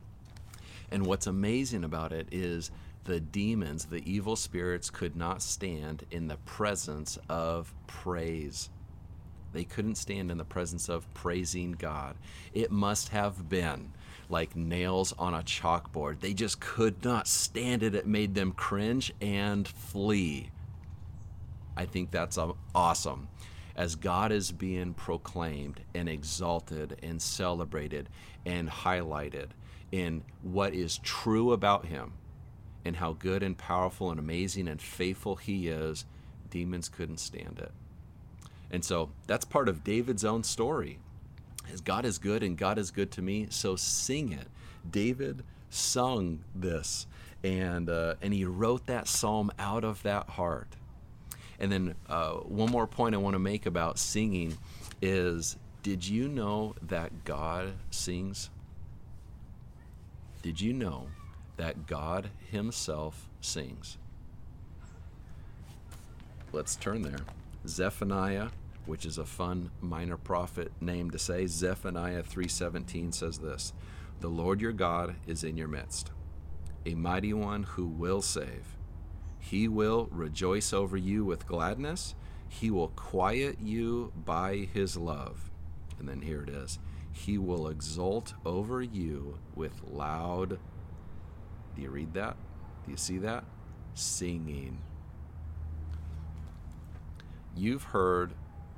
And 0.92 1.06
what's 1.06 1.28
amazing 1.28 1.84
about 1.84 2.12
it 2.12 2.28
is 2.32 2.72
the 3.06 3.20
demons, 3.20 3.86
the 3.86 4.04
evil 4.10 4.36
spirits 4.36 4.90
could 4.90 5.16
not 5.16 5.42
stand 5.42 6.06
in 6.12 6.28
the 6.28 6.38
presence 6.38 7.18
of 7.30 7.74
praise. 7.88 8.70
They 9.54 9.64
couldn't 9.64 9.96
stand 9.96 10.30
in 10.30 10.38
the 10.38 10.44
presence 10.44 10.90
of 10.90 11.12
praising 11.14 11.72
God. 11.72 12.16
It 12.54 12.70
must 12.70 13.10
have 13.10 13.48
been 13.48 13.94
like 14.30 14.58
nails 14.58 15.14
on 15.18 15.34
a 15.34 15.42
chalkboard. 15.42 16.20
They 16.20 16.34
just 16.34 16.60
could 16.60 17.04
not 17.06 17.28
stand 17.30 17.82
it. 17.82 17.96
It 17.96 18.06
made 18.06 18.36
them 18.36 18.52
cringe 18.52 19.14
and 19.22 19.66
flee. 19.66 20.52
I 21.78 21.86
think 21.86 22.12
that's 22.12 22.38
awesome. 22.76 23.30
As 23.78 23.96
God 23.96 24.32
is 24.32 24.52
being 24.52 24.96
proclaimed 24.96 25.82
and 25.94 26.10
exalted 26.10 26.98
and 27.04 27.22
celebrated 27.22 28.10
and 28.46 28.68
highlighted 28.70 29.50
in 29.92 30.24
what 30.42 30.74
is 30.74 30.98
true 31.04 31.52
about 31.52 31.86
Him 31.86 32.14
and 32.84 32.96
how 32.96 33.14
good 33.14 33.44
and 33.44 33.56
powerful 33.56 34.10
and 34.10 34.20
amazing 34.20 34.68
and 34.68 34.82
faithful 34.82 35.36
He 35.36 35.68
is, 35.68 36.06
demons 36.50 36.90
couldn't 36.90 37.20
stand 37.20 37.60
it. 37.60 37.72
And 38.72 38.84
so 38.84 39.12
that's 39.28 39.46
part 39.46 39.70
of 39.70 39.84
David's 39.84 40.26
own 40.26 40.44
story. 40.44 41.00
As 41.72 41.80
God 41.80 42.04
is 42.04 42.18
good 42.18 42.44
and 42.44 42.58
God 42.58 42.78
is 42.78 42.92
good 42.92 43.12
to 43.12 43.22
me, 43.22 43.48
so 43.50 43.76
sing 43.76 44.32
it. 44.32 44.48
David 44.90 45.44
sung 45.70 46.40
this, 46.56 47.08
and 47.44 47.90
uh, 47.90 48.16
and 48.22 48.34
he 48.34 48.46
wrote 48.46 48.86
that 48.88 49.08
psalm 49.08 49.52
out 49.60 49.84
of 49.84 50.02
that 50.04 50.30
heart. 50.30 50.76
And 51.60 51.72
then 51.72 51.96
uh, 52.08 52.34
one 52.34 52.72
more 52.72 52.88
point 52.88 53.16
I 53.16 53.18
want 53.18 53.34
to 53.34 53.40
make 53.40 53.66
about 53.66 53.98
singing 53.98 54.58
is: 55.02 55.58
Did 55.84 56.08
you 56.08 56.28
know 56.28 56.76
that 56.82 57.24
God 57.26 57.74
sings? 57.90 58.50
Did 60.42 60.62
you 60.62 60.74
know 60.74 61.08
that 61.58 61.88
God 61.88 62.30
Himself 62.52 63.28
sings? 63.42 63.98
Let's 66.52 66.76
turn 66.76 67.02
there. 67.02 67.20
Zephaniah, 67.68 68.50
which 68.86 69.06
is 69.06 69.18
a 69.18 69.26
fun 69.26 69.72
minor 69.82 70.16
prophet 70.16 70.72
name 70.80 71.12
to 71.12 71.20
say, 71.20 71.46
Zephaniah 71.48 72.24
3:17 72.24 73.14
says 73.14 73.40
this: 73.40 73.74
"The 74.22 74.30
Lord 74.30 74.62
your 74.62 74.74
God 74.74 75.16
is 75.26 75.44
in 75.44 75.58
your 75.58 75.68
midst, 75.68 76.12
a 76.86 76.96
mighty 76.96 77.34
one 77.34 77.64
who 77.64 77.88
will 77.88 78.22
save. 78.22 78.77
He 79.40 79.68
will 79.68 80.08
rejoice 80.12 80.74
over 80.74 80.98
you 80.98 81.24
with 81.26 81.48
gladness. 81.48 82.16
He 82.50 82.72
will 82.72 82.90
quiet 82.90 83.60
you 83.60 84.12
by 84.16 84.68
his 84.74 84.98
love." 84.98 85.52
And 86.00 86.08
then 86.08 86.22
here 86.22 86.42
it 86.44 86.50
is. 86.50 86.80
He 87.12 87.38
will 87.38 87.68
exult 87.68 88.34
over 88.46 88.82
you 88.82 89.40
with 89.56 89.82
loud 89.84 90.60
Do 91.76 91.82
you 91.84 91.92
read 91.92 92.14
that? 92.14 92.38
Do 92.86 92.92
you 92.92 92.98
see 92.98 93.20
that? 93.20 93.44
Singing 93.94 94.82
you've 97.58 97.84
heard 97.84 98.34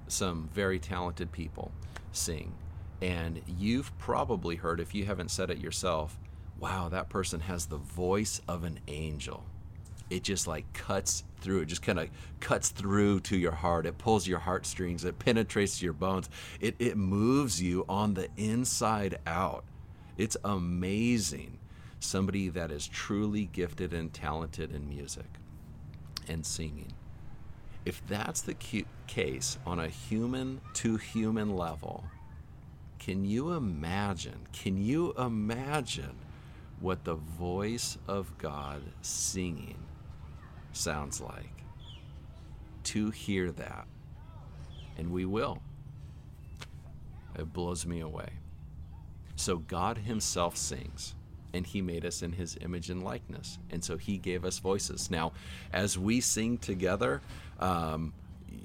some 0.08 0.50
very 0.54 0.80
talented 0.80 1.32
people 1.32 1.72
sing, 2.12 2.54
and 3.02 3.41
you've 3.45 3.95
probably 3.98 4.56
heard, 4.56 4.80
if 4.80 4.95
you 4.95 5.06
haven't 5.06 5.30
said 5.30 5.50
it 5.50 5.60
yourself, 5.60 6.19
wow, 6.60 6.89
that 6.89 7.10
person 7.10 7.41
has 7.41 7.65
the 7.67 7.78
voice 7.78 8.41
of 8.48 8.63
an 8.63 8.80
angel. 8.88 9.45
It 10.10 10.24
just 10.24 10.48
like 10.48 10.72
cuts 10.74 11.24
through, 11.41 11.62
it 11.62 11.65
just 11.65 11.82
kind 11.82 12.00
of 12.00 12.10
cuts 12.39 12.69
through 12.69 13.22
to 13.22 13.38
your 13.38 13.52
heart. 13.52 13.86
It 13.86 13.98
pulls 13.98 14.28
your 14.28 14.39
heartstrings, 14.39 15.06
it 15.06 15.19
penetrates 15.19 15.82
your 15.82 15.93
bones, 15.93 16.30
it, 16.60 16.76
it 16.80 16.98
moves 16.98 17.62
you 17.62 17.86
on 17.88 18.15
the 18.15 18.30
inside 18.38 19.19
out. 19.28 19.63
It's 20.17 20.38
amazing. 20.43 21.60
Somebody 22.00 22.50
that 22.50 22.72
is 22.72 22.88
truly 22.88 23.45
gifted 23.45 23.93
and 23.93 24.13
talented 24.13 24.74
in 24.74 24.88
music 24.88 25.28
and 26.28 26.45
singing. 26.45 26.93
If 27.86 28.06
that's 28.08 28.41
the 28.41 28.56
case 29.08 29.58
on 29.65 29.80
a 29.80 29.88
human 29.88 30.62
to 30.76 30.98
human 30.98 31.56
level, 31.56 32.04
can 33.00 33.26
you 33.26 33.54
imagine? 33.54 34.48
Can 34.52 34.78
you 34.84 35.13
imagine 35.17 36.15
what 36.80 37.04
the 37.06 37.15
voice 37.15 37.98
of 38.08 38.38
God 38.38 38.82
singing 39.02 39.78
sounds 40.73 41.21
like? 41.21 41.63
To 42.86 43.12
hear 43.12 43.51
that. 43.51 43.88
And 44.97 45.12
we 45.12 45.25
will. 45.25 45.62
It 47.38 47.53
blows 47.53 47.86
me 47.86 48.01
away. 48.01 48.29
So 49.36 49.58
God 49.58 49.99
Himself 49.99 50.58
sings 50.58 51.15
and 51.53 51.65
he 51.65 51.82
made 51.82 52.05
us 52.05 52.21
in 52.21 52.34
his 52.34 52.58
image 52.62 52.89
and 52.89 53.03
likeness 53.03 53.58
and 53.71 53.84
so 53.84 53.97
he 53.97 54.17
gave 54.17 54.45
us 54.45 54.60
voices 54.60 55.10
now 55.10 55.32
as 55.73 55.97
we 55.97 56.21
sing 56.21 56.58
together 56.58 57.21
um, 57.60 58.13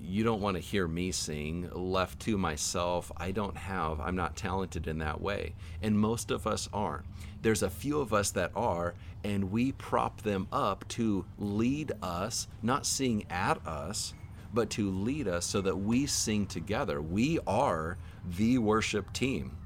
you 0.07 0.23
don't 0.23 0.41
want 0.41 0.57
to 0.57 0.61
hear 0.61 0.87
me 0.87 1.11
sing 1.11 1.69
left 1.73 2.21
to 2.21 2.37
myself 2.37 3.11
i 3.17 3.31
don't 3.31 3.57
have 3.57 4.01
i'm 4.01 4.17
not 4.17 4.37
talented 4.37 4.87
in 4.87 4.99
that 4.99 5.21
way. 5.21 5.55
And 5.83 5.99
most 5.99 6.31
of 6.31 6.47
us 6.47 6.69
aren't. 6.73 7.05
There's 7.43 7.63
a 7.63 7.71
few 7.71 8.01
of 8.01 8.13
us 8.13 8.31
that 8.33 8.51
are 8.55 8.95
and 9.23 9.51
we 9.51 9.73
prop 9.73 10.23
them 10.23 10.47
up 10.53 10.87
to 10.89 11.25
lead 11.39 11.93
us 12.03 12.49
not 12.63 12.87
sing 12.87 13.25
at 13.31 13.67
us 13.67 14.15
but 14.53 14.71
to 14.71 14.91
lead 14.91 15.27
us 15.27 15.45
so 15.45 15.61
that 15.61 15.77
we 15.77 16.07
sing 16.07 16.47
together. 16.47 17.03
We 17.03 17.41
are 17.47 17.99
the 18.25 18.59
worship 18.59 19.13
team. 19.13 19.57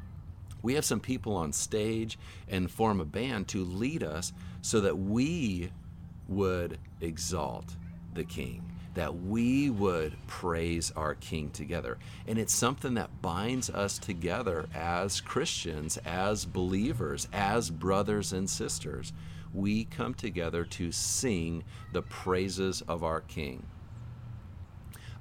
We 0.63 0.75
have 0.75 0.85
some 0.85 1.01
people 1.01 1.37
on 1.37 1.53
stage 1.53 2.19
and 2.49 2.71
form 2.71 3.01
a 3.01 3.05
band 3.05 3.49
to 3.49 3.65
lead 3.65 4.03
us 4.03 4.33
so 4.63 4.81
that 4.81 4.99
we 4.99 5.71
would 6.27 6.79
exalt 7.01 7.77
the 8.15 8.25
king 8.25 8.78
that 8.99 9.15
we 9.15 9.71
would 9.71 10.17
praise 10.27 10.91
our 10.97 11.15
King 11.15 11.51
together. 11.51 11.99
And 12.27 12.37
it's 12.37 12.53
something 12.53 12.95
that 12.95 13.23
binds 13.23 13.71
us 13.71 13.97
together 13.97 14.69
as 14.75 15.21
Christians, 15.21 15.99
as 15.99 16.45
believers, 16.45 17.29
as 17.33 17.71
brothers 17.71 18.33
and 18.33 18.51
sisters. 18.51 19.13
We 19.55 19.85
come 19.85 20.15
together 20.15 20.65
to 20.65 20.91
sing 20.91 21.63
the 21.93 22.03
praises 22.03 22.83
of 22.89 23.05
our 23.05 23.21
King. 23.21 23.67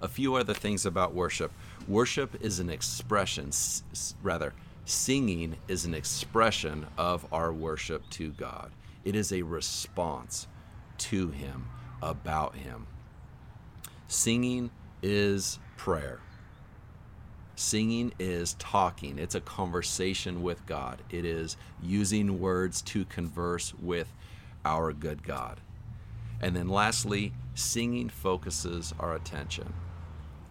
A 0.01 0.07
few 0.07 0.33
other 0.33 0.55
things 0.55 0.83
about 0.87 1.13
worship 1.13 1.51
worship 1.87 2.35
is 2.41 2.59
an 2.59 2.71
expression, 2.71 3.51
rather, 4.23 4.55
singing 4.85 5.55
is 5.67 5.85
an 5.85 5.93
expression 5.93 6.87
of 6.97 7.31
our 7.31 7.53
worship 7.53 8.09
to 8.09 8.31
God. 8.31 8.71
It 9.05 9.15
is 9.15 9.31
a 9.31 9.43
response 9.43 10.47
to 10.97 11.29
Him, 11.29 11.67
about 12.01 12.55
Him. 12.55 12.87
Singing 14.07 14.71
is 15.01 15.59
prayer. 15.75 16.19
Singing 17.55 18.13
is 18.19 18.53
talking. 18.53 19.19
It's 19.19 19.35
a 19.35 19.41
conversation 19.41 20.43
with 20.43 20.65
God. 20.65 21.01
It 21.09 21.25
is 21.25 21.57
using 21.81 22.39
words 22.39 22.81
to 22.83 23.03
converse 23.05 23.73
with 23.73 24.13
our 24.63 24.93
good 24.93 25.23
God. 25.23 25.59
And 26.39 26.55
then 26.55 26.69
lastly, 26.69 27.33
singing 27.55 28.09
focuses 28.09 28.93
our 28.99 29.15
attention. 29.15 29.73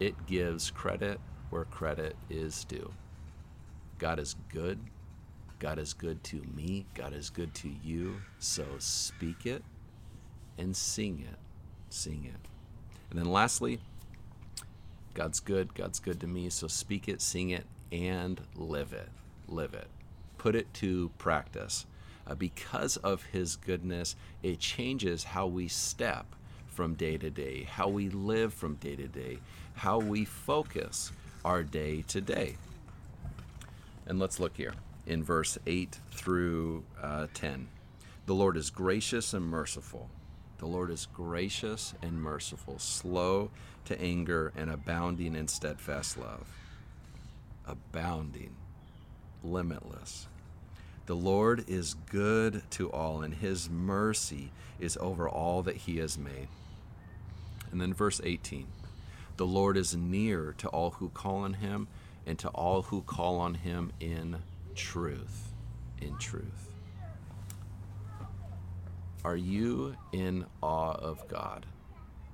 It 0.00 0.26
gives 0.26 0.70
credit 0.70 1.18
where 1.48 1.64
credit 1.64 2.16
is 2.28 2.64
due. 2.64 2.92
God 3.98 4.18
is 4.18 4.36
good. 4.52 4.78
God 5.58 5.78
is 5.78 5.94
good 5.94 6.22
to 6.24 6.42
me. 6.54 6.84
God 6.94 7.14
is 7.14 7.30
good 7.30 7.54
to 7.54 7.70
you. 7.82 8.20
So 8.38 8.66
speak 8.78 9.46
it 9.46 9.64
and 10.58 10.76
sing 10.76 11.24
it. 11.26 11.38
Sing 11.88 12.30
it. 12.30 12.55
And 13.10 13.18
then 13.18 13.30
lastly, 13.30 13.80
God's 15.14 15.40
good. 15.40 15.74
God's 15.74 15.98
good 15.98 16.20
to 16.20 16.26
me. 16.26 16.50
So 16.50 16.66
speak 16.66 17.08
it, 17.08 17.22
sing 17.22 17.50
it, 17.50 17.64
and 17.90 18.40
live 18.54 18.92
it. 18.92 19.08
Live 19.48 19.74
it. 19.74 19.88
Put 20.38 20.54
it 20.54 20.72
to 20.74 21.10
practice. 21.18 21.86
Uh, 22.26 22.34
because 22.34 22.96
of 22.98 23.22
His 23.24 23.56
goodness, 23.56 24.16
it 24.42 24.58
changes 24.58 25.24
how 25.24 25.46
we 25.46 25.68
step 25.68 26.26
from 26.66 26.94
day 26.94 27.16
to 27.16 27.30
day, 27.30 27.62
how 27.62 27.88
we 27.88 28.10
live 28.10 28.52
from 28.52 28.74
day 28.74 28.96
to 28.96 29.06
day, 29.06 29.38
how 29.74 29.98
we 29.98 30.24
focus 30.24 31.12
our 31.44 31.62
day 31.62 32.02
to 32.08 32.20
day. 32.20 32.56
And 34.06 34.18
let's 34.18 34.38
look 34.38 34.56
here 34.56 34.74
in 35.06 35.22
verse 35.22 35.56
8 35.66 35.98
through 36.10 36.84
uh, 37.00 37.28
10. 37.32 37.68
The 38.26 38.34
Lord 38.34 38.56
is 38.56 38.70
gracious 38.70 39.32
and 39.32 39.46
merciful 39.46 40.10
the 40.58 40.66
Lord 40.66 40.90
is 40.90 41.06
gracious 41.12 41.94
and 42.00 42.20
merciful, 42.20 42.78
slow 42.78 43.50
to 43.84 44.00
anger, 44.00 44.52
and 44.56 44.70
abounding 44.70 45.34
in 45.34 45.48
steadfast 45.48 46.18
love. 46.18 46.48
Abounding, 47.66 48.56
limitless. 49.44 50.28
The 51.06 51.14
Lord 51.14 51.64
is 51.68 51.94
good 52.10 52.62
to 52.70 52.90
all, 52.90 53.22
and 53.22 53.34
his 53.34 53.68
mercy 53.68 54.50
is 54.80 54.96
over 54.96 55.28
all 55.28 55.62
that 55.62 55.76
he 55.76 55.98
has 55.98 56.18
made. 56.18 56.48
And 57.70 57.80
then 57.80 57.92
verse 57.92 58.20
18 58.24 58.66
The 59.36 59.46
Lord 59.46 59.76
is 59.76 59.94
near 59.94 60.54
to 60.58 60.68
all 60.68 60.92
who 60.92 61.10
call 61.10 61.36
on 61.38 61.54
him, 61.54 61.86
and 62.26 62.38
to 62.38 62.48
all 62.48 62.82
who 62.82 63.02
call 63.02 63.38
on 63.38 63.54
him 63.54 63.92
in 64.00 64.38
truth. 64.74 65.52
In 66.00 66.16
truth. 66.18 66.75
Are 69.26 69.36
you 69.36 69.96
in 70.12 70.46
awe 70.62 70.92
of 70.92 71.26
God? 71.26 71.66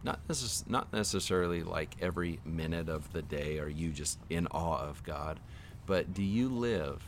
Not, 0.04 0.28
necess- 0.28 0.68
not 0.68 0.92
necessarily 0.92 1.62
like 1.62 1.96
every 2.02 2.38
minute 2.44 2.90
of 2.90 3.10
the 3.14 3.22
day 3.22 3.60
are 3.60 3.68
you 3.68 3.92
just 3.92 4.18
in 4.28 4.46
awe 4.48 4.76
of 4.76 5.02
God, 5.02 5.40
but 5.86 6.12
do 6.12 6.22
you 6.22 6.50
live? 6.50 7.02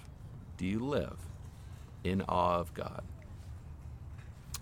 Do 0.57 0.65
you 0.65 0.79
live 0.79 1.19
in 2.03 2.23
awe 2.23 2.61
of 2.61 2.73
God? 2.73 3.03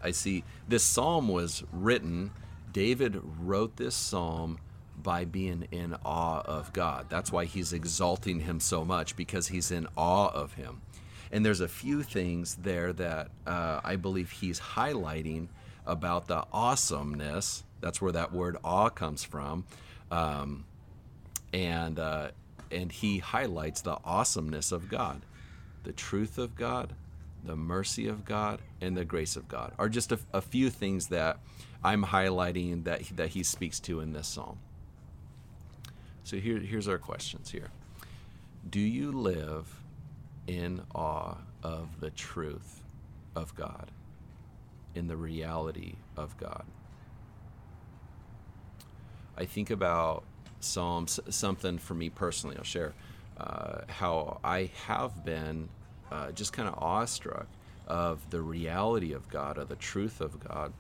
I 0.03 0.11
see 0.11 0.43
this 0.67 0.83
psalm 0.83 1.29
was 1.29 1.63
written, 1.71 2.33
David 2.73 3.21
wrote 3.39 3.77
this 3.77 3.95
psalm 3.95 4.59
by 5.01 5.25
being 5.25 5.69
in 5.71 5.95
awe 6.05 6.43
of 6.45 6.73
God. 6.73 7.07
That's 7.09 7.31
why 7.31 7.45
he's 7.45 7.73
exalting 7.73 8.41
him 8.41 8.59
so 8.59 8.85
much 8.85 9.15
because 9.15 9.47
he's 9.47 9.71
in 9.71 9.87
awe 9.97 10.31
of 10.31 10.55
him. 10.55 10.81
And 11.33 11.45
there's 11.45 11.61
a 11.61 11.69
few 11.69 12.03
things 12.03 12.57
there 12.57 12.93
that 12.93 13.31
uh, 13.47 13.81
I 13.83 13.97
believe 13.97 14.31
he's 14.31 14.61
highlighting 14.61 15.49
about 15.87 16.29
the 16.29 16.45
awesomeness. 16.53 17.65
That's 17.81 18.01
where 18.03 18.13
that 18.13 18.33
word 18.33 18.59
awe 18.63 18.91
comes 18.91 19.25
from. 19.25 19.65
Um, 20.11 20.67
and, 21.55 21.99
uh, 21.99 22.29
and 22.71 22.93
he 22.93 23.19
highlights 23.19 23.81
the 23.81 23.97
awesomeness 24.05 24.73
of 24.73 24.91
God, 24.91 25.23
the 25.85 25.93
truth 25.93 26.37
of 26.37 26.55
God, 26.55 26.93
the 27.43 27.57
mercy 27.57 28.07
of 28.07 28.25
God, 28.25 28.61
and 28.81 28.97
the 28.97 29.05
grace 29.05 29.35
of 29.35 29.49
God 29.49 29.73
are 29.79 29.89
just 29.89 30.13
a, 30.13 30.19
a 30.33 30.41
few 30.41 30.71
things 30.71 31.09
that 31.09 31.39
I'm 31.83 32.05
highlighting 32.05 32.85
that, 32.85 33.03
that 33.17 33.31
he 33.31 33.43
speaks 33.43 33.81
to 33.81 34.01
in 34.01 34.13
this 34.13 34.29
psalm. 34.29 34.59
So 36.25 36.37
here, 36.37 36.59
here's 36.59 36.87
our 36.87 36.99
questions 36.99 37.51
here. 37.51 37.71
Do 38.69 38.79
you 38.79 39.11
live 39.11 39.82
in 40.47 40.83
awe 40.95 41.37
of 41.63 42.01
the 42.01 42.11
truth 42.11 42.83
of 43.35 43.55
God, 43.55 43.91
in 44.95 45.09
the 45.09 45.17
reality 45.17 45.95
of 46.17 46.37
God. 46.39 46.65
I 49.37 49.45
think 49.45 49.71
about 49.71 50.25
Psalms, 50.61 51.19
something 51.31 51.79
for 51.79 51.95
me 51.95 52.11
personally, 52.11 52.57
I'll 52.57 52.65
share 52.65 52.93
uh, 53.39 53.83
how 53.89 54.41
I 54.45 54.71
have 54.87 55.25
been 55.25 55.69
uh, 56.11 56.33
just 56.33 56.53
kind 56.53 56.69
of 56.69 56.75
awestruck 56.79 57.47
of 57.87 58.31
the 58.31 58.41
reality 58.41 59.13
of 59.13 59.29
God, 59.29 59.59
of 59.59 59.69
the 59.69 59.77
truth 59.77 60.21
of 60.21 60.39
God. 60.47 60.73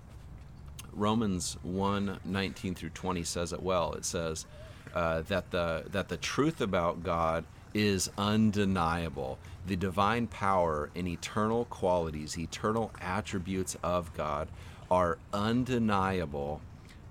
Romans 0.93 1.57
1 1.63 2.21
19 2.25 2.75
through 2.75 2.91
20 2.91 3.25
says 3.25 3.53
it 3.53 3.63
well. 3.63 3.95
It 3.95 4.05
says 4.05 4.47
uh, 4.95 5.23
that, 5.23 5.51
the, 5.51 5.85
that 5.91 6.09
the 6.09 6.19
truth 6.19 6.61
about 6.61 7.03
God 7.03 7.45
is 7.75 8.11
undeniable. 8.19 9.39
The 9.67 9.77
divine 9.77 10.27
power 10.27 10.91
and 10.95 11.07
eternal 11.07 11.65
qualities, 11.67 12.39
eternal 12.39 12.91
attributes 13.01 13.77
of 13.83 14.15
God 14.15 14.49
are 14.91 15.19
undeniable 15.33 16.61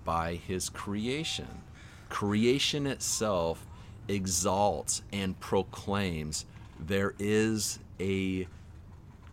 by 0.03 0.35
his 0.35 0.69
creation. 0.69 1.61
Creation 2.09 2.85
itself 2.85 3.65
exalts 4.07 5.01
and 5.13 5.39
proclaims 5.39 6.45
there 6.79 7.13
is 7.19 7.79
a, 7.99 8.47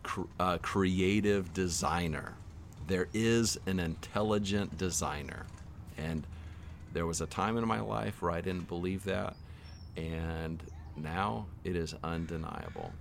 a 0.05 0.23
uh, 0.39 0.57
creative 0.59 1.53
designer. 1.53 2.33
There 2.87 3.07
is 3.13 3.59
an 3.65 3.79
intelligent 3.79 4.77
designer. 4.77 5.45
And 5.97 6.25
there 6.93 7.05
was 7.05 7.21
a 7.21 7.27
time 7.27 7.57
in 7.57 7.67
my 7.67 7.81
life 7.81 8.21
where 8.21 8.31
I 8.31 8.41
didn't 8.41 8.67
believe 8.67 9.03
that. 9.03 9.35
And 9.97 10.63
now 11.01 11.47
it 11.63 11.75
is 11.75 11.95
undeniable. 12.03 12.91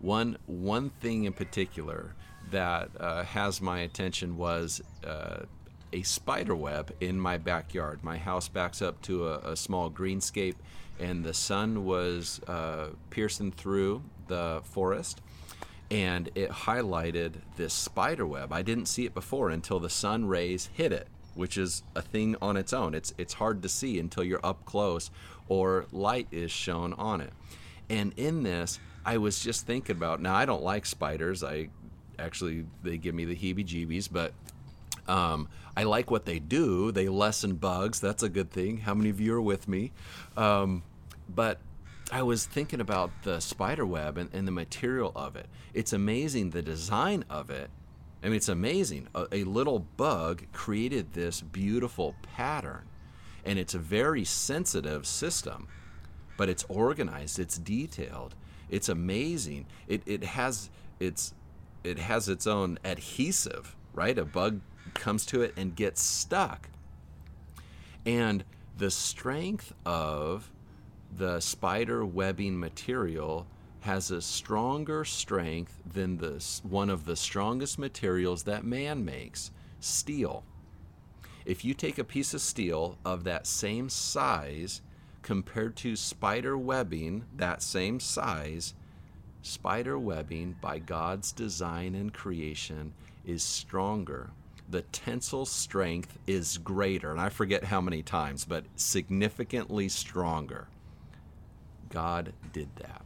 One, 0.00 0.36
one 0.46 0.90
thing 1.00 1.24
in 1.24 1.32
particular 1.32 2.14
that 2.50 2.90
uh, 2.98 3.22
has 3.24 3.60
my 3.60 3.80
attention 3.80 4.36
was 4.36 4.82
uh, 5.06 5.44
a 5.92 6.02
spider 6.02 6.56
web 6.56 6.92
in 7.00 7.18
my 7.18 7.38
backyard. 7.38 8.02
My 8.02 8.18
house 8.18 8.48
backs 8.48 8.82
up 8.82 9.00
to 9.02 9.28
a, 9.28 9.52
a 9.52 9.56
small 9.56 9.90
greenscape, 9.90 10.56
and 10.98 11.24
the 11.24 11.34
sun 11.34 11.84
was 11.84 12.40
uh, 12.48 12.88
piercing 13.10 13.52
through 13.52 14.02
the 14.26 14.60
forest 14.64 15.20
and 15.92 16.30
it 16.34 16.48
highlighted 16.48 17.34
this 17.56 17.74
spider 17.74 18.26
web. 18.26 18.50
I 18.50 18.62
didn't 18.62 18.86
see 18.86 19.04
it 19.04 19.12
before 19.12 19.50
until 19.50 19.78
the 19.78 19.90
sun 19.90 20.24
rays 20.24 20.70
hit 20.72 20.90
it, 20.90 21.06
which 21.34 21.56
is 21.56 21.82
a 21.94 22.02
thing 22.02 22.36
on 22.40 22.56
its 22.56 22.72
own. 22.72 22.94
It's 22.94 23.14
it's 23.18 23.34
hard 23.34 23.62
to 23.62 23.68
see 23.68 23.98
until 23.98 24.24
you're 24.24 24.44
up 24.44 24.64
close 24.64 25.10
or 25.48 25.86
light 25.92 26.28
is 26.30 26.50
shown 26.50 26.92
on 26.94 27.20
it. 27.20 27.32
And 27.88 28.12
in 28.16 28.42
this, 28.42 28.78
I 29.04 29.18
was 29.18 29.40
just 29.40 29.66
thinking 29.66 29.96
about 29.96 30.20
now 30.20 30.34
I 30.34 30.46
don't 30.46 30.62
like 30.62 30.86
spiders. 30.86 31.42
I 31.42 31.68
actually 32.18 32.64
they 32.82 32.98
give 32.98 33.14
me 33.14 33.24
the 33.24 33.36
heebie-jeebies, 33.36 34.08
but 34.10 34.32
um, 35.08 35.48
I 35.76 35.84
like 35.84 36.10
what 36.10 36.24
they 36.24 36.38
do. 36.38 36.92
They 36.92 37.08
lessen 37.08 37.56
bugs. 37.56 38.00
That's 38.00 38.22
a 38.22 38.28
good 38.28 38.50
thing. 38.50 38.78
How 38.78 38.94
many 38.94 39.10
of 39.10 39.20
you 39.20 39.34
are 39.34 39.42
with 39.42 39.68
me? 39.68 39.92
Um, 40.36 40.82
but 41.28 41.58
I 42.10 42.22
was 42.22 42.44
thinking 42.44 42.80
about 42.80 43.10
the 43.22 43.40
spider 43.40 43.86
web 43.86 44.18
and, 44.18 44.28
and, 44.32 44.46
the 44.46 44.52
material 44.52 45.12
of 45.16 45.34
it. 45.34 45.46
It's 45.72 45.92
amazing 45.92 46.50
the 46.50 46.62
design 46.62 47.24
of 47.30 47.48
it. 47.50 47.70
I 48.22 48.26
mean, 48.26 48.36
it's 48.36 48.48
amazing. 48.48 49.08
A, 49.14 49.26
a 49.32 49.44
little 49.44 49.80
bug 49.80 50.44
created 50.52 51.12
this 51.12 51.40
beautiful 51.40 52.14
pattern 52.22 52.86
and 53.44 53.58
it's 53.58 53.74
a 53.74 53.78
very 53.78 54.24
sensitive 54.24 55.06
system 55.06 55.66
but 56.36 56.48
it's 56.48 56.64
organized 56.68 57.40
it's 57.40 57.58
detailed 57.58 58.36
it's 58.72 58.88
amazing. 58.88 59.66
It, 59.86 60.02
it 60.06 60.24
has 60.24 60.70
its 60.98 61.34
it 61.84 61.98
has 61.98 62.28
its 62.28 62.46
own 62.46 62.78
adhesive 62.82 63.76
right? 63.92 64.16
A 64.18 64.24
bug 64.24 64.60
comes 64.94 65.26
to 65.26 65.42
it 65.42 65.52
and 65.56 65.76
gets 65.76 66.02
stuck. 66.02 66.70
And 68.06 68.42
the 68.78 68.90
strength 68.90 69.74
of 69.84 70.50
the 71.14 71.40
spider 71.40 72.04
webbing 72.06 72.58
material 72.58 73.46
has 73.82 74.10
a 74.12 74.22
stronger 74.22 75.04
strength 75.04 75.80
than 75.84 76.16
the, 76.18 76.44
one 76.62 76.88
of 76.88 77.04
the 77.04 77.16
strongest 77.16 77.78
materials 77.78 78.44
that 78.44 78.64
man 78.64 79.04
makes 79.04 79.50
steel. 79.80 80.44
If 81.44 81.64
you 81.64 81.74
take 81.74 81.98
a 81.98 82.04
piece 82.04 82.32
of 82.32 82.40
steel 82.40 82.96
of 83.04 83.24
that 83.24 83.46
same 83.46 83.88
size 83.88 84.82
compared 85.22 85.74
to 85.76 85.96
spider 85.96 86.56
webbing, 86.56 87.24
that 87.36 87.60
same 87.60 87.98
size, 87.98 88.74
spider 89.42 89.98
webbing 89.98 90.56
by 90.60 90.78
God's 90.78 91.32
design 91.32 91.96
and 91.96 92.14
creation 92.14 92.94
is 93.24 93.42
stronger. 93.42 94.30
The 94.70 94.82
tensile 94.82 95.44
strength 95.44 96.18
is 96.28 96.56
greater, 96.58 97.10
and 97.10 97.20
I 97.20 97.30
forget 97.30 97.64
how 97.64 97.80
many 97.80 98.04
times, 98.04 98.44
but 98.44 98.64
significantly 98.76 99.88
stronger. 99.88 100.68
God 101.90 102.32
did 102.52 102.68
that. 102.76 103.02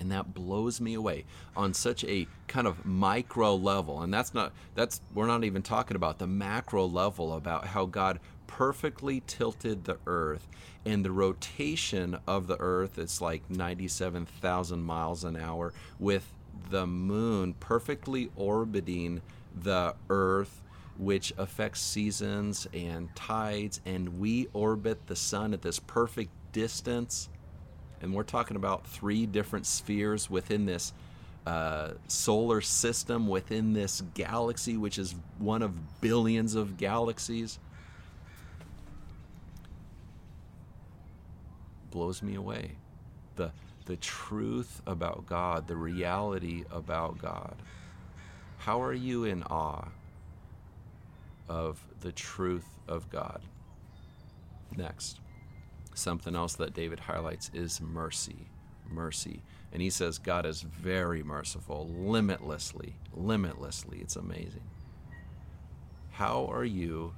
And 0.00 0.10
that 0.12 0.32
blows 0.32 0.80
me 0.80 0.94
away 0.94 1.26
on 1.54 1.74
such 1.74 2.04
a 2.04 2.26
kind 2.48 2.66
of 2.66 2.86
micro 2.86 3.54
level. 3.54 4.00
And 4.00 4.12
that's 4.12 4.32
not, 4.32 4.52
that's, 4.74 5.00
we're 5.14 5.26
not 5.26 5.44
even 5.44 5.62
talking 5.62 5.94
about 5.94 6.18
the 6.18 6.26
macro 6.26 6.86
level 6.86 7.34
about 7.34 7.66
how 7.66 7.84
God 7.86 8.18
perfectly 8.46 9.22
tilted 9.28 9.84
the 9.84 9.96
earth 10.06 10.48
and 10.84 11.04
the 11.04 11.12
rotation 11.12 12.18
of 12.26 12.48
the 12.48 12.56
earth 12.58 12.98
it's 12.98 13.20
like 13.20 13.48
97,000 13.48 14.82
miles 14.82 15.22
an 15.22 15.36
hour 15.36 15.72
with 16.00 16.32
the 16.68 16.84
moon 16.84 17.54
perfectly 17.60 18.28
orbiting 18.34 19.22
the 19.54 19.94
earth 20.08 20.62
which 20.98 21.32
affects 21.38 21.80
seasons 21.80 22.66
and 22.74 23.14
tides 23.14 23.80
and 23.86 24.18
we 24.18 24.48
orbit 24.52 25.06
the 25.06 25.16
sun 25.16 25.54
at 25.54 25.62
this 25.62 25.78
perfect 25.78 26.30
distance 26.52 27.29
and 28.00 28.14
we're 28.14 28.22
talking 28.22 28.56
about 28.56 28.86
three 28.86 29.26
different 29.26 29.66
spheres 29.66 30.30
within 30.30 30.66
this 30.66 30.92
uh, 31.46 31.92
solar 32.06 32.60
system 32.60 33.26
within 33.26 33.72
this 33.72 34.02
galaxy 34.14 34.76
which 34.76 34.98
is 34.98 35.14
one 35.38 35.62
of 35.62 36.00
billions 36.00 36.54
of 36.54 36.76
galaxies 36.76 37.58
blows 41.90 42.22
me 42.22 42.34
away. 42.34 42.72
The, 43.36 43.50
the 43.86 43.96
truth 43.96 44.80
about 44.86 45.26
God, 45.26 45.66
the 45.68 45.76
reality 45.76 46.64
about 46.70 47.18
God. 47.18 47.56
How 48.58 48.82
are 48.82 48.92
you 48.92 49.24
in 49.24 49.42
awe 49.44 49.88
of 51.48 51.80
the 52.00 52.12
truth 52.12 52.68
of 52.88 53.10
God? 53.10 53.40
Next, 54.76 55.18
something 56.00 56.34
else 56.34 56.54
that 56.54 56.74
David 56.74 57.00
highlights 57.00 57.50
is 57.54 57.80
mercy. 57.80 58.48
Mercy. 58.88 59.42
And 59.72 59.80
he 59.80 59.90
says 59.90 60.18
God 60.18 60.46
is 60.46 60.62
very 60.62 61.22
merciful, 61.22 61.88
limitlessly, 61.88 62.96
limitlessly. 63.14 63.98
It's 64.00 64.16
amazing. 64.16 64.68
How 66.12 66.46
are 66.46 66.64
you 66.64 67.14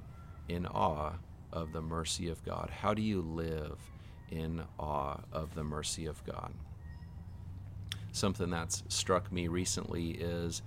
in 0.47 0.65
awe 0.67 1.13
of 1.51 1.73
the 1.73 1.81
mercy 1.81 2.29
of 2.29 2.43
God? 2.45 2.69
How 2.69 2.93
do 2.93 3.01
you 3.01 3.21
live 3.21 3.79
in 4.33 4.63
awe 4.79 5.17
of 5.31 5.53
the 5.53 5.63
mercy 5.63 6.05
of 6.05 6.23
God. 6.25 6.53
Something 8.11 8.49
that's 8.49 8.83
struck 8.89 9.31
me 9.31 9.47
recently 9.47 10.11
is 10.11 10.61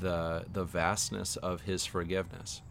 the, 0.00 0.44
the 0.52 0.64
vastness 0.64 1.36
of 1.36 1.62
his 1.62 1.84
forgiveness. 1.84 2.62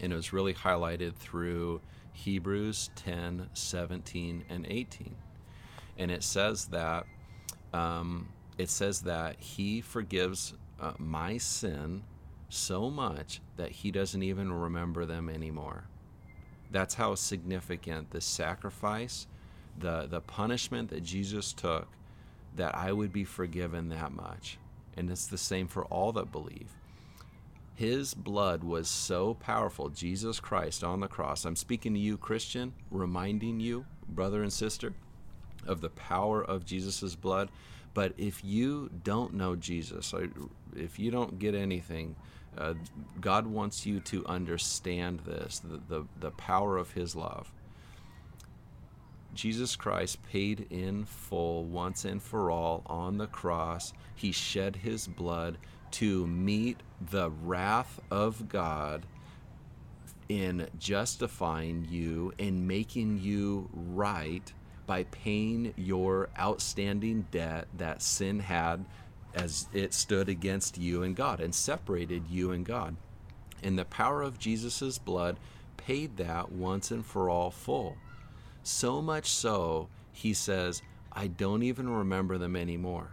And 0.00 0.12
it 0.12 0.16
was 0.16 0.32
really 0.32 0.54
highlighted 0.54 1.14
through 1.14 1.80
Hebrews 2.14 2.90
10, 2.96 3.50
17, 3.52 4.44
and 4.48 4.66
18. 4.68 5.14
And 5.98 6.10
it 6.10 6.22
says 6.22 6.66
that 6.66 7.06
um, 7.72 8.28
it 8.56 8.70
says 8.70 9.02
that 9.02 9.38
he 9.38 9.80
forgives 9.80 10.54
uh, 10.80 10.92
my 10.98 11.36
sin 11.36 12.04
so 12.48 12.88
much 12.88 13.40
that 13.56 13.70
he 13.70 13.90
doesn't 13.90 14.22
even 14.22 14.52
remember 14.52 15.04
them 15.04 15.28
anymore. 15.28 15.84
That's 16.70 16.94
how 16.94 17.14
significant 17.14 18.10
the 18.10 18.20
sacrifice 18.20 19.26
the 19.78 20.06
the 20.06 20.20
punishment 20.20 20.90
that 20.90 21.02
Jesus 21.02 21.52
took 21.52 21.88
that 22.56 22.74
I 22.74 22.92
would 22.92 23.12
be 23.12 23.24
forgiven 23.24 23.88
that 23.88 24.12
much. 24.12 24.58
And 24.96 25.10
it's 25.10 25.26
the 25.26 25.38
same 25.38 25.66
for 25.66 25.84
all 25.86 26.12
that 26.12 26.30
believe. 26.30 26.70
His 27.74 28.14
blood 28.14 28.62
was 28.62 28.88
so 28.88 29.34
powerful, 29.34 29.88
Jesus 29.88 30.38
Christ 30.38 30.84
on 30.84 31.00
the 31.00 31.08
cross. 31.08 31.44
I'm 31.44 31.56
speaking 31.56 31.94
to 31.94 32.00
you, 32.00 32.16
Christian, 32.16 32.72
reminding 32.90 33.58
you, 33.58 33.84
brother 34.08 34.42
and 34.42 34.52
sister, 34.52 34.94
of 35.66 35.80
the 35.80 35.90
power 35.90 36.42
of 36.42 36.64
Jesus' 36.64 37.16
blood. 37.16 37.50
But 37.92 38.12
if 38.16 38.44
you 38.44 38.90
don't 39.02 39.34
know 39.34 39.56
Jesus, 39.56 40.14
if 40.76 40.98
you 40.98 41.10
don't 41.10 41.38
get 41.38 41.54
anything, 41.54 42.14
uh, 42.56 42.74
God 43.20 43.46
wants 43.46 43.84
you 43.84 43.98
to 44.00 44.24
understand 44.26 45.20
this 45.20 45.58
the, 45.58 45.80
the, 45.88 46.06
the 46.20 46.30
power 46.32 46.76
of 46.76 46.92
His 46.92 47.16
love. 47.16 47.52
Jesus 49.34 49.74
Christ 49.74 50.22
paid 50.30 50.66
in 50.70 51.04
full 51.04 51.64
once 51.64 52.04
and 52.04 52.22
for 52.22 52.50
all 52.50 52.82
on 52.86 53.18
the 53.18 53.26
cross. 53.26 53.92
He 54.14 54.30
shed 54.32 54.76
his 54.76 55.08
blood 55.08 55.58
to 55.94 56.26
meet 56.26 56.78
the 57.10 57.30
wrath 57.30 58.00
of 58.10 58.48
God 58.48 59.06
in 60.28 60.68
justifying 60.76 61.86
you 61.88 62.32
and 62.38 62.66
making 62.66 63.20
you 63.20 63.70
right 63.72 64.52
by 64.86 65.04
paying 65.04 65.72
your 65.76 66.28
outstanding 66.38 67.26
debt 67.30 67.68
that 67.78 68.02
sin 68.02 68.40
had 68.40 68.84
as 69.34 69.68
it 69.72 69.94
stood 69.94 70.28
against 70.28 70.78
you 70.78 71.04
and 71.04 71.14
God 71.14 71.40
and 71.40 71.54
separated 71.54 72.26
you 72.28 72.50
and 72.50 72.64
God. 72.64 72.96
And 73.62 73.78
the 73.78 73.84
power 73.84 74.22
of 74.22 74.38
Jesus' 74.38 74.98
blood 74.98 75.38
paid 75.76 76.16
that 76.16 76.50
once 76.50 76.90
and 76.90 77.06
for 77.06 77.30
all 77.30 77.52
full. 77.52 77.96
So 78.64 79.00
much 79.00 79.30
so, 79.30 79.88
he 80.12 80.34
says, 80.34 80.82
I 81.12 81.28
don't 81.28 81.62
even 81.62 81.88
remember 81.88 82.36
them 82.36 82.56
anymore. 82.56 83.10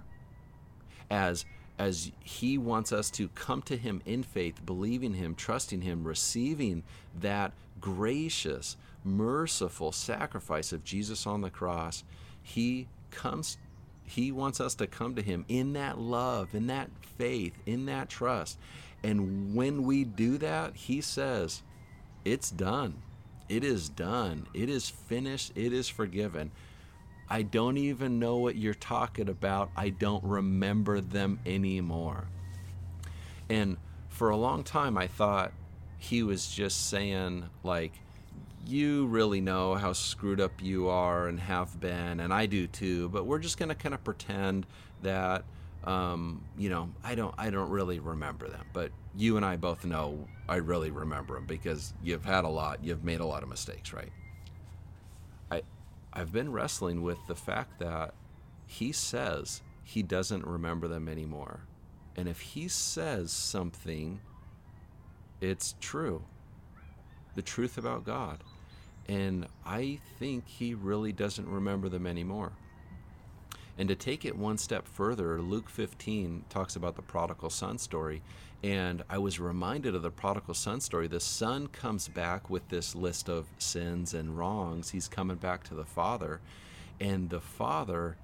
As 1.10 1.46
as 1.82 2.12
he 2.20 2.60
wants 2.60 2.92
us 2.92 3.10
to 3.10 3.28
come 3.30 3.62
to 3.64 3.76
him 3.76 4.04
in 4.06 4.22
faith, 4.22 4.64
believing 4.66 5.16
him, 5.16 5.34
trusting 5.34 5.82
him, 5.82 6.04
receiving 6.04 6.84
that 7.20 7.54
gracious, 7.80 8.78
merciful 9.04 9.92
sacrifice 9.92 10.72
of 10.72 10.84
Jesus 10.84 11.26
on 11.26 11.42
the 11.42 11.50
cross, 11.50 12.04
he 12.44 12.88
comes 13.10 13.58
he 14.04 14.32
wants 14.32 14.60
us 14.60 14.76
to 14.76 14.88
come 14.88 15.16
to 15.16 15.22
him 15.22 15.46
in 15.48 15.74
that 15.74 15.98
love, 15.98 16.54
in 16.54 16.68
that 16.68 16.90
faith, 17.18 17.54
in 17.66 17.86
that 17.86 18.10
trust. 18.10 18.60
And 19.04 19.56
when 19.56 19.84
we 19.84 20.04
do 20.04 20.38
that, 20.40 20.76
he 20.76 21.00
says, 21.00 21.64
it's 22.26 22.52
done. 22.52 23.02
It 23.48 23.64
is 23.64 23.88
done. 23.88 24.48
It 24.54 24.70
is 24.70 24.90
finished. 24.90 25.54
It 25.56 25.72
is 25.72 25.88
forgiven. 25.88 26.52
I 27.32 27.44
don't 27.44 27.78
even 27.78 28.20
know 28.20 28.40
what 28.40 28.58
you're 28.58 28.74
talking 28.74 29.30
about. 29.30 29.72
I 29.78 29.88
don't 29.88 30.22
remember 30.22 31.00
them 31.00 31.40
anymore. 31.46 32.28
And 33.50 33.78
for 34.10 34.32
a 34.32 34.36
long 34.36 34.66
time, 34.66 34.98
I 34.98 35.08
thought 35.08 35.54
he 35.98 36.24
was 36.24 36.46
just 36.52 36.90
saying, 36.90 37.50
like, 37.64 37.94
you 38.68 39.08
really 39.08 39.40
know 39.40 39.76
how 39.76 39.94
screwed 39.94 40.42
up 40.42 40.62
you 40.62 40.90
are 40.90 41.30
and 41.30 41.40
have 41.40 41.80
been, 41.80 42.20
and 42.20 42.34
I 42.34 42.48
do 42.48 42.68
too, 42.68 43.08
but 43.08 43.26
we're 43.26 43.40
just 43.40 43.58
going 43.58 43.70
to 43.70 43.76
kind 43.76 43.96
of 43.96 44.04
pretend 44.04 44.66
that 45.02 45.46
um, 45.86 46.44
you 46.58 46.70
know, 46.70 46.90
I 47.04 47.16
don't 47.16 47.34
I 47.38 47.50
don't 47.50 47.70
really 47.70 48.00
remember 48.00 48.48
them, 48.48 48.66
but 48.72 48.92
you 49.16 49.38
and 49.38 49.46
I 49.46 49.56
both 49.56 49.84
know 49.84 50.28
I 50.48 50.58
really 50.58 50.92
remember 50.92 51.36
them 51.36 51.46
because 51.46 51.94
you've 52.04 52.26
had 52.26 52.44
a 52.44 52.50
lot, 52.50 52.84
you've 52.84 53.04
made 53.04 53.20
a 53.20 53.26
lot 53.26 53.42
of 53.42 53.50
mistakes, 53.50 53.94
right? 53.94 54.12
I've 56.14 56.32
been 56.32 56.52
wrestling 56.52 57.04
with 57.04 57.20
the 57.28 57.36
fact 57.36 57.80
that 57.80 58.14
he 58.66 58.92
says 58.92 59.62
he 59.84 60.04
doesn't 60.04 60.46
remember 60.46 60.88
them 60.88 61.08
anymore. 61.08 61.62
And 62.16 62.28
if 62.28 62.40
he 62.40 62.68
says 62.68 63.32
something, 63.32 64.20
it's 65.40 65.76
true. 65.80 66.24
The 67.36 67.42
truth 67.42 67.78
about 67.78 68.04
God. 68.04 68.44
And 69.08 69.48
I 69.66 70.00
think 70.20 70.48
he 70.48 70.74
really 70.74 71.12
doesn't 71.14 71.48
remember 71.48 71.90
them 71.90 72.06
anymore. 72.06 72.52
And 73.82 73.88
to 73.88 73.96
take 73.96 74.26
it 74.26 74.38
one 74.38 74.60
step 74.60 74.88
further, 74.88 75.42
Luke 75.42 75.68
15 75.68 76.46
talks 76.50 76.76
about 76.76 76.96
the 76.96 77.02
prodigal 77.02 77.50
son 77.50 77.80
story. 77.80 78.22
And 78.62 79.02
I 79.10 79.18
was 79.18 79.40
reminded 79.40 79.96
of 79.96 80.04
the 80.04 80.12
prodigal 80.12 80.54
son 80.54 80.82
story. 80.82 81.08
The 81.08 81.20
son 81.20 81.66
comes 81.66 82.08
back 82.08 82.48
with 82.48 82.70
this 82.70 82.94
list 82.94 83.28
of 83.28 83.48
sins 83.58 84.14
and 84.14 84.38
wrongs. 84.38 84.92
He's 84.92 85.08
coming 85.08 85.38
back 85.38 85.64
to 85.64 85.74
the 85.74 85.84
father. 85.84 86.42
And 87.00 87.32
the 87.32 87.42
father 87.42 88.18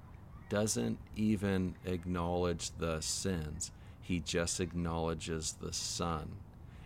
doesn't 0.48 1.00
even 1.16 1.74
acknowledge 1.84 2.70
the 2.78 3.00
sins, 3.00 3.72
he 4.00 4.20
just 4.20 4.60
acknowledges 4.60 5.56
the 5.60 5.72
son. 5.72 6.36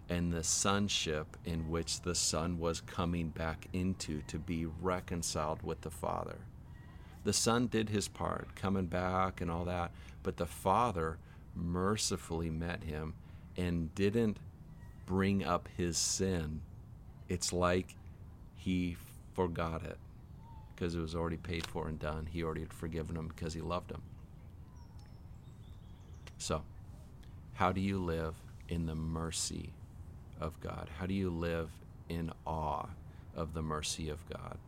and 0.09 0.33
the 0.33 0.45
sonship 0.45 1.37
in 1.45 1.69
which 1.71 2.03
the 2.03 2.15
Son 2.15 2.59
was 2.59 2.81
coming 2.83 3.29
back 3.31 3.67
into 3.73 4.23
to 4.23 4.39
be 4.39 4.67
reconciled 4.67 5.63
with 5.63 5.81
the 5.83 5.91
Father. 5.91 6.39
The 7.25 7.33
Son 7.33 7.67
did 7.69 7.89
his 7.89 8.09
part, 8.09 8.55
coming 8.57 8.87
back 8.87 9.41
and 9.41 9.51
all 9.51 9.65
that, 9.65 9.93
but 10.23 10.37
the 10.37 10.47
Father 10.47 11.19
mercifully 11.55 12.51
met 12.51 12.83
him 12.83 13.15
and 13.57 13.95
didn't 13.95 14.39
bring 15.07 15.45
up 15.45 15.69
his 15.77 15.97
sin. 15.97 16.61
It's 17.29 17.53
like 17.53 17.95
he 18.57 18.97
forgot 19.35 19.83
it 19.85 19.99
because 20.75 20.95
it 20.95 21.01
was 21.01 21.15
already 21.15 21.37
paid 21.37 21.67
for 21.67 21.89
and 21.89 21.99
done. 21.99 22.29
He 22.31 22.43
already 22.43 22.63
had 22.63 22.73
forgiven 22.73 23.17
him 23.17 23.29
because 23.29 23.55
he 23.55 23.61
loved 23.61 23.91
him. 23.91 24.03
So, 26.39 26.63
how 27.55 27.71
do 27.71 27.81
you 27.81 28.03
live 28.03 28.35
in 28.69 28.87
the 28.87 28.95
mercy 28.95 29.71
of 30.41 30.59
God? 30.61 30.89
How 30.99 31.07
do 31.07 31.15
you 31.15 31.31
live 31.31 31.71
in 32.09 32.33
awe 32.47 32.87
of 33.37 33.55
the 33.55 33.63
mercy 33.63 34.09
of 34.09 34.29
God? 34.29 34.59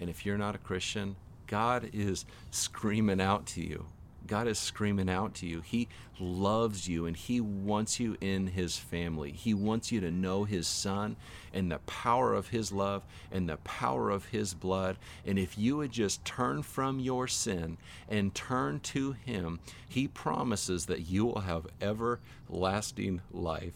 And 0.00 0.08
if 0.08 0.24
you're 0.24 0.38
not 0.38 0.54
a 0.54 0.58
Christian, 0.58 1.16
God 1.46 1.90
is 1.92 2.24
screaming 2.50 3.20
out 3.20 3.46
to 3.46 3.60
you 3.60 3.86
God 4.26 4.48
is 4.48 4.58
screaming 4.58 5.08
out 5.08 5.34
to 5.36 5.46
you. 5.46 5.60
He 5.60 5.88
loves 6.18 6.88
you 6.88 7.06
and 7.06 7.16
He 7.16 7.40
wants 7.40 8.00
you 8.00 8.16
in 8.20 8.48
His 8.48 8.76
family. 8.76 9.30
He 9.32 9.54
wants 9.54 9.92
you 9.92 10.00
to 10.00 10.10
know 10.10 10.44
His 10.44 10.66
Son 10.66 11.16
and 11.52 11.70
the 11.70 11.78
power 11.80 12.34
of 12.34 12.48
His 12.48 12.72
love 12.72 13.02
and 13.30 13.48
the 13.48 13.58
power 13.58 14.10
of 14.10 14.26
His 14.26 14.54
blood. 14.54 14.96
And 15.24 15.38
if 15.38 15.56
you 15.56 15.76
would 15.78 15.92
just 15.92 16.24
turn 16.24 16.62
from 16.62 16.98
your 16.98 17.28
sin 17.28 17.78
and 18.08 18.34
turn 18.34 18.80
to 18.80 19.12
Him, 19.12 19.60
He 19.88 20.08
promises 20.08 20.86
that 20.86 21.08
you 21.08 21.26
will 21.26 21.40
have 21.40 21.66
everlasting 21.80 23.20
life. 23.30 23.74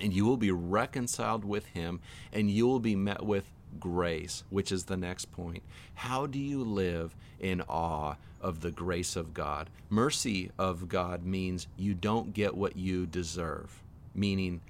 And 0.00 0.12
you 0.12 0.24
will 0.24 0.36
be 0.36 0.52
reconciled 0.52 1.44
with 1.44 1.66
Him 1.66 2.00
and 2.32 2.50
you 2.50 2.66
will 2.66 2.80
be 2.80 2.94
met 2.94 3.24
with 3.24 3.44
grace, 3.80 4.44
which 4.50 4.72
is 4.72 4.84
the 4.84 4.96
next 4.96 5.32
point. 5.32 5.62
How 5.94 6.26
do 6.26 6.38
you 6.38 6.62
live 6.62 7.14
in 7.40 7.62
awe 7.62 8.16
of 8.40 8.60
the 8.60 8.70
grace 8.70 9.16
of 9.16 9.34
God? 9.34 9.70
Mercy 9.90 10.50
of 10.58 10.88
God 10.88 11.24
means 11.24 11.66
you 11.76 11.94
don't 11.94 12.34
get 12.34 12.56
what 12.56 12.76
you 12.76 13.06
deserve, 13.06 13.82
meaning 14.14 14.60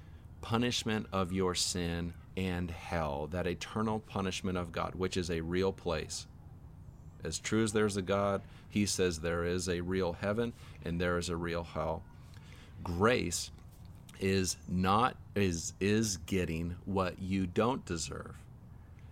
punishment 0.41 1.07
of 1.11 1.31
your 1.31 1.55
sin 1.55 2.13
and 2.37 2.71
hell, 2.71 3.27
that 3.31 3.47
eternal 3.47 3.99
punishment 3.99 4.57
of 4.57 4.71
God, 4.71 4.95
which 4.95 5.17
is 5.17 5.29
a 5.29 5.41
real 5.41 5.73
place. 5.73 6.27
As 7.23 7.37
true 7.37 7.63
as 7.63 7.73
there's 7.73 7.97
a 7.97 8.01
God, 8.01 8.41
he 8.69 8.85
says 8.85 9.19
there 9.19 9.43
is 9.43 9.67
a 9.67 9.81
real 9.81 10.13
heaven 10.13 10.53
and 10.85 11.01
there 11.01 11.17
is 11.17 11.29
a 11.29 11.35
real 11.35 11.63
hell. 11.63 12.01
Grace 12.83 13.51
is 14.19 14.57
not 14.67 15.15
is 15.35 15.73
is 15.79 16.17
getting 16.17 16.75
what 16.85 17.19
you 17.19 17.47
don't 17.47 17.85
deserve 17.85 18.35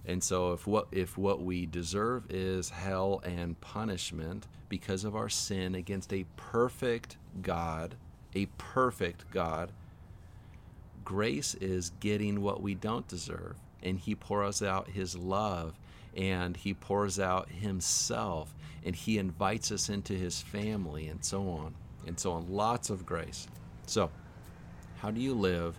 and 0.08 0.24
so 0.24 0.54
if 0.54 0.66
what 0.66 0.88
if 0.92 1.18
what 1.18 1.42
we 1.42 1.66
deserve 1.66 2.24
is 2.32 2.70
hell 2.70 3.22
and 3.26 3.60
punishment 3.60 4.48
because 4.70 5.04
of 5.04 5.16
our 5.16 5.30
sin 5.30 5.76
against 5.76 6.14
a 6.14 6.26
perfect 6.38 7.18
God, 7.42 7.96
a 8.34 8.46
perfect 8.58 9.30
God, 9.32 9.72
grace 11.04 11.56
is 11.56 11.92
getting 12.00 12.42
what 12.42 12.62
we 12.62 12.74
don't 12.74 13.08
deserve. 13.08 13.56
And 13.84 14.00
he 14.00 14.16
pours 14.16 14.62
out 14.62 14.90
his 14.90 15.16
love 15.16 15.78
and 16.16 16.56
he 16.56 16.74
pours 16.74 17.20
out 17.20 17.50
himself 17.50 18.56
and 18.84 18.96
he 18.96 19.18
invites 19.18 19.72
us 19.72 19.90
into 19.90 20.14
his 20.14 20.42
family 20.42 21.08
and 21.08 21.24
so 21.24 21.50
on 21.50 21.76
and 22.06 22.18
so 22.18 22.32
on. 22.32 22.50
Lots 22.50 22.90
of 22.90 23.06
grace. 23.06 23.48
So, 23.86 24.10
how 25.00 25.12
do 25.12 25.20
you 25.20 25.34
live 25.34 25.78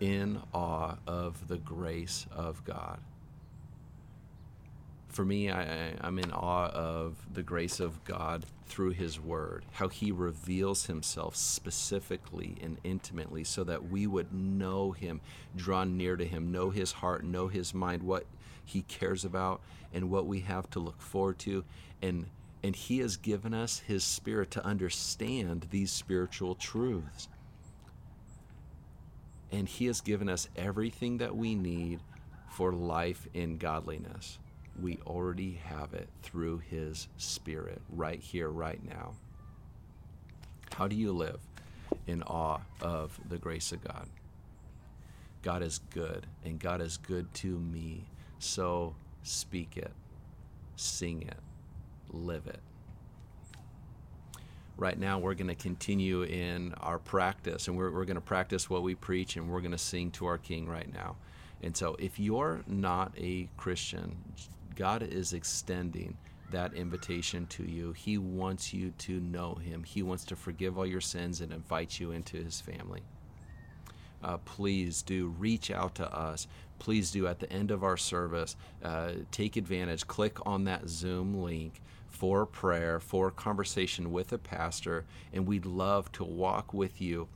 in 0.00 0.40
awe 0.52 0.96
of 1.06 1.46
the 1.46 1.58
grace 1.58 2.26
of 2.34 2.64
God? 2.64 2.98
For 5.16 5.24
me, 5.24 5.50
I, 5.50 5.94
I'm 6.02 6.18
in 6.18 6.30
awe 6.30 6.68
of 6.68 7.16
the 7.32 7.42
grace 7.42 7.80
of 7.80 8.04
God 8.04 8.44
through 8.66 8.90
His 8.90 9.18
Word, 9.18 9.64
how 9.72 9.88
He 9.88 10.12
reveals 10.12 10.86
Himself 10.86 11.34
specifically 11.36 12.58
and 12.62 12.76
intimately 12.84 13.42
so 13.42 13.64
that 13.64 13.88
we 13.88 14.06
would 14.06 14.34
know 14.34 14.92
Him, 14.92 15.22
draw 15.56 15.84
near 15.84 16.16
to 16.16 16.26
Him, 16.26 16.52
know 16.52 16.68
His 16.68 16.92
heart, 16.92 17.24
know 17.24 17.48
His 17.48 17.72
mind, 17.72 18.02
what 18.02 18.26
He 18.62 18.82
cares 18.82 19.24
about, 19.24 19.62
and 19.90 20.10
what 20.10 20.26
we 20.26 20.40
have 20.40 20.68
to 20.70 20.80
look 20.80 21.00
forward 21.00 21.38
to. 21.40 21.64
And, 22.02 22.26
and 22.62 22.76
He 22.76 22.98
has 22.98 23.16
given 23.16 23.54
us 23.54 23.78
His 23.78 24.04
Spirit 24.04 24.50
to 24.50 24.64
understand 24.66 25.68
these 25.70 25.90
spiritual 25.90 26.56
truths. 26.56 27.28
And 29.50 29.66
He 29.66 29.86
has 29.86 30.02
given 30.02 30.28
us 30.28 30.50
everything 30.56 31.16
that 31.18 31.34
we 31.34 31.54
need 31.54 32.00
for 32.50 32.70
life 32.70 33.26
in 33.32 33.56
godliness 33.56 34.38
we 34.80 34.98
already 35.06 35.60
have 35.64 35.94
it 35.94 36.08
through 36.22 36.58
His 36.58 37.08
Spirit 37.16 37.80
right 37.90 38.20
here, 38.20 38.48
right 38.48 38.82
now. 38.84 39.14
How 40.74 40.86
do 40.88 40.96
you 40.96 41.12
live 41.12 41.40
in 42.06 42.22
awe 42.22 42.60
of 42.80 43.18
the 43.28 43.38
grace 43.38 43.72
of 43.72 43.82
God? 43.82 44.08
God 45.42 45.62
is 45.62 45.80
good, 45.94 46.26
and 46.44 46.58
God 46.58 46.80
is 46.80 46.96
good 46.96 47.32
to 47.34 47.58
me. 47.58 48.04
So 48.38 48.94
speak 49.22 49.76
it, 49.76 49.92
sing 50.76 51.22
it, 51.22 51.38
live 52.10 52.46
it. 52.46 52.60
Right 54.76 54.98
now, 54.98 55.18
we're 55.18 55.34
going 55.34 55.48
to 55.48 55.54
continue 55.54 56.24
in 56.24 56.74
our 56.80 56.98
practice, 56.98 57.68
and 57.68 57.78
we're, 57.78 57.90
we're 57.90 58.04
going 58.04 58.16
to 58.16 58.20
practice 58.20 58.68
what 58.68 58.82
we 58.82 58.94
preach, 58.94 59.36
and 59.36 59.48
we're 59.48 59.62
going 59.62 59.70
to 59.70 59.78
sing 59.78 60.10
to 60.12 60.26
our 60.26 60.36
King 60.36 60.68
right 60.68 60.92
now. 60.92 61.16
And 61.62 61.74
so, 61.74 61.96
if 61.98 62.18
you're 62.18 62.62
not 62.66 63.12
a 63.16 63.48
Christian, 63.56 64.16
God 64.76 65.02
is 65.02 65.32
extending 65.32 66.16
that 66.50 66.74
invitation 66.74 67.46
to 67.46 67.64
you. 67.64 67.92
He 67.92 68.18
wants 68.18 68.72
you 68.72 68.92
to 68.98 69.18
know 69.18 69.54
Him, 69.54 69.82
He 69.82 70.02
wants 70.02 70.24
to 70.26 70.36
forgive 70.36 70.78
all 70.78 70.86
your 70.86 71.00
sins 71.00 71.40
and 71.40 71.52
invite 71.52 71.98
you 71.98 72.12
into 72.12 72.36
His 72.36 72.60
family. 72.60 73.02
Uh, 74.22 74.38
please 74.38 75.02
do 75.02 75.28
reach 75.38 75.70
out 75.70 75.94
to 75.96 76.14
us. 76.14 76.46
Please 76.78 77.10
do 77.10 77.26
at 77.26 77.38
the 77.38 77.50
end 77.52 77.70
of 77.70 77.82
our 77.82 77.96
service, 77.96 78.56
uh, 78.82 79.12
take 79.30 79.56
advantage, 79.56 80.06
click 80.06 80.38
on 80.46 80.64
that 80.64 80.88
Zoom 80.88 81.42
link 81.42 81.80
for 82.08 82.46
prayer, 82.46 82.98
for 83.00 83.30
conversation 83.30 84.10
with 84.10 84.32
a 84.32 84.38
pastor, 84.38 85.04
and 85.32 85.46
we'd 85.46 85.66
love 85.66 86.10
to 86.12 86.24
walk 86.24 86.72
with 86.72 87.00
you 87.00 87.28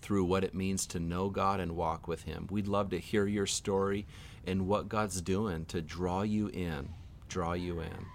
through 0.00 0.24
what 0.24 0.44
it 0.44 0.54
means 0.54 0.86
to 0.86 1.00
know 1.00 1.28
God 1.28 1.60
and 1.60 1.76
walk 1.76 2.06
with 2.08 2.22
Him. 2.22 2.46
We'd 2.50 2.68
love 2.68 2.90
to 2.90 2.98
hear 2.98 3.26
your 3.26 3.46
story 3.46 4.06
and 4.48 4.66
what 4.66 4.88
God's 4.88 5.20
doing 5.20 5.66
to 5.66 5.82
draw 5.82 6.22
you 6.22 6.48
in, 6.48 6.88
draw 7.28 7.52
you 7.52 7.80
in. 7.80 8.06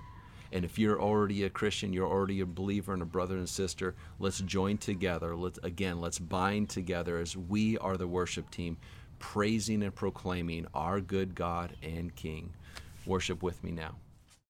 And 0.51 0.65
if 0.65 0.79
you're 0.79 0.99
already 0.99 1.43
a 1.43 1.49
Christian, 1.49 1.93
you're 1.93 2.07
already 2.07 2.39
a 2.39 2.45
believer 2.45 2.91
and 2.93 3.03
a 3.03 3.05
brother 3.05 3.37
and 3.37 3.47
sister, 3.47 3.95
let's 4.19 4.39
join 4.39 4.77
together. 4.77 5.35
Let's 5.35 5.59
again, 5.63 6.01
let's 6.01 6.19
bind 6.19 6.69
together 6.69 7.19
as 7.19 7.37
we 7.37 7.77
are 7.77 7.97
the 7.97 8.07
worship 8.07 8.49
team, 8.49 8.77
praising 9.19 9.83
and 9.83 9.93
proclaiming 9.93 10.65
our 10.73 11.01
good 11.01 11.35
God 11.35 11.75
and 11.83 12.15
King. 12.15 12.53
Worship 13.05 13.43
with 13.43 13.63
me 13.63 13.71
now. 13.71 13.95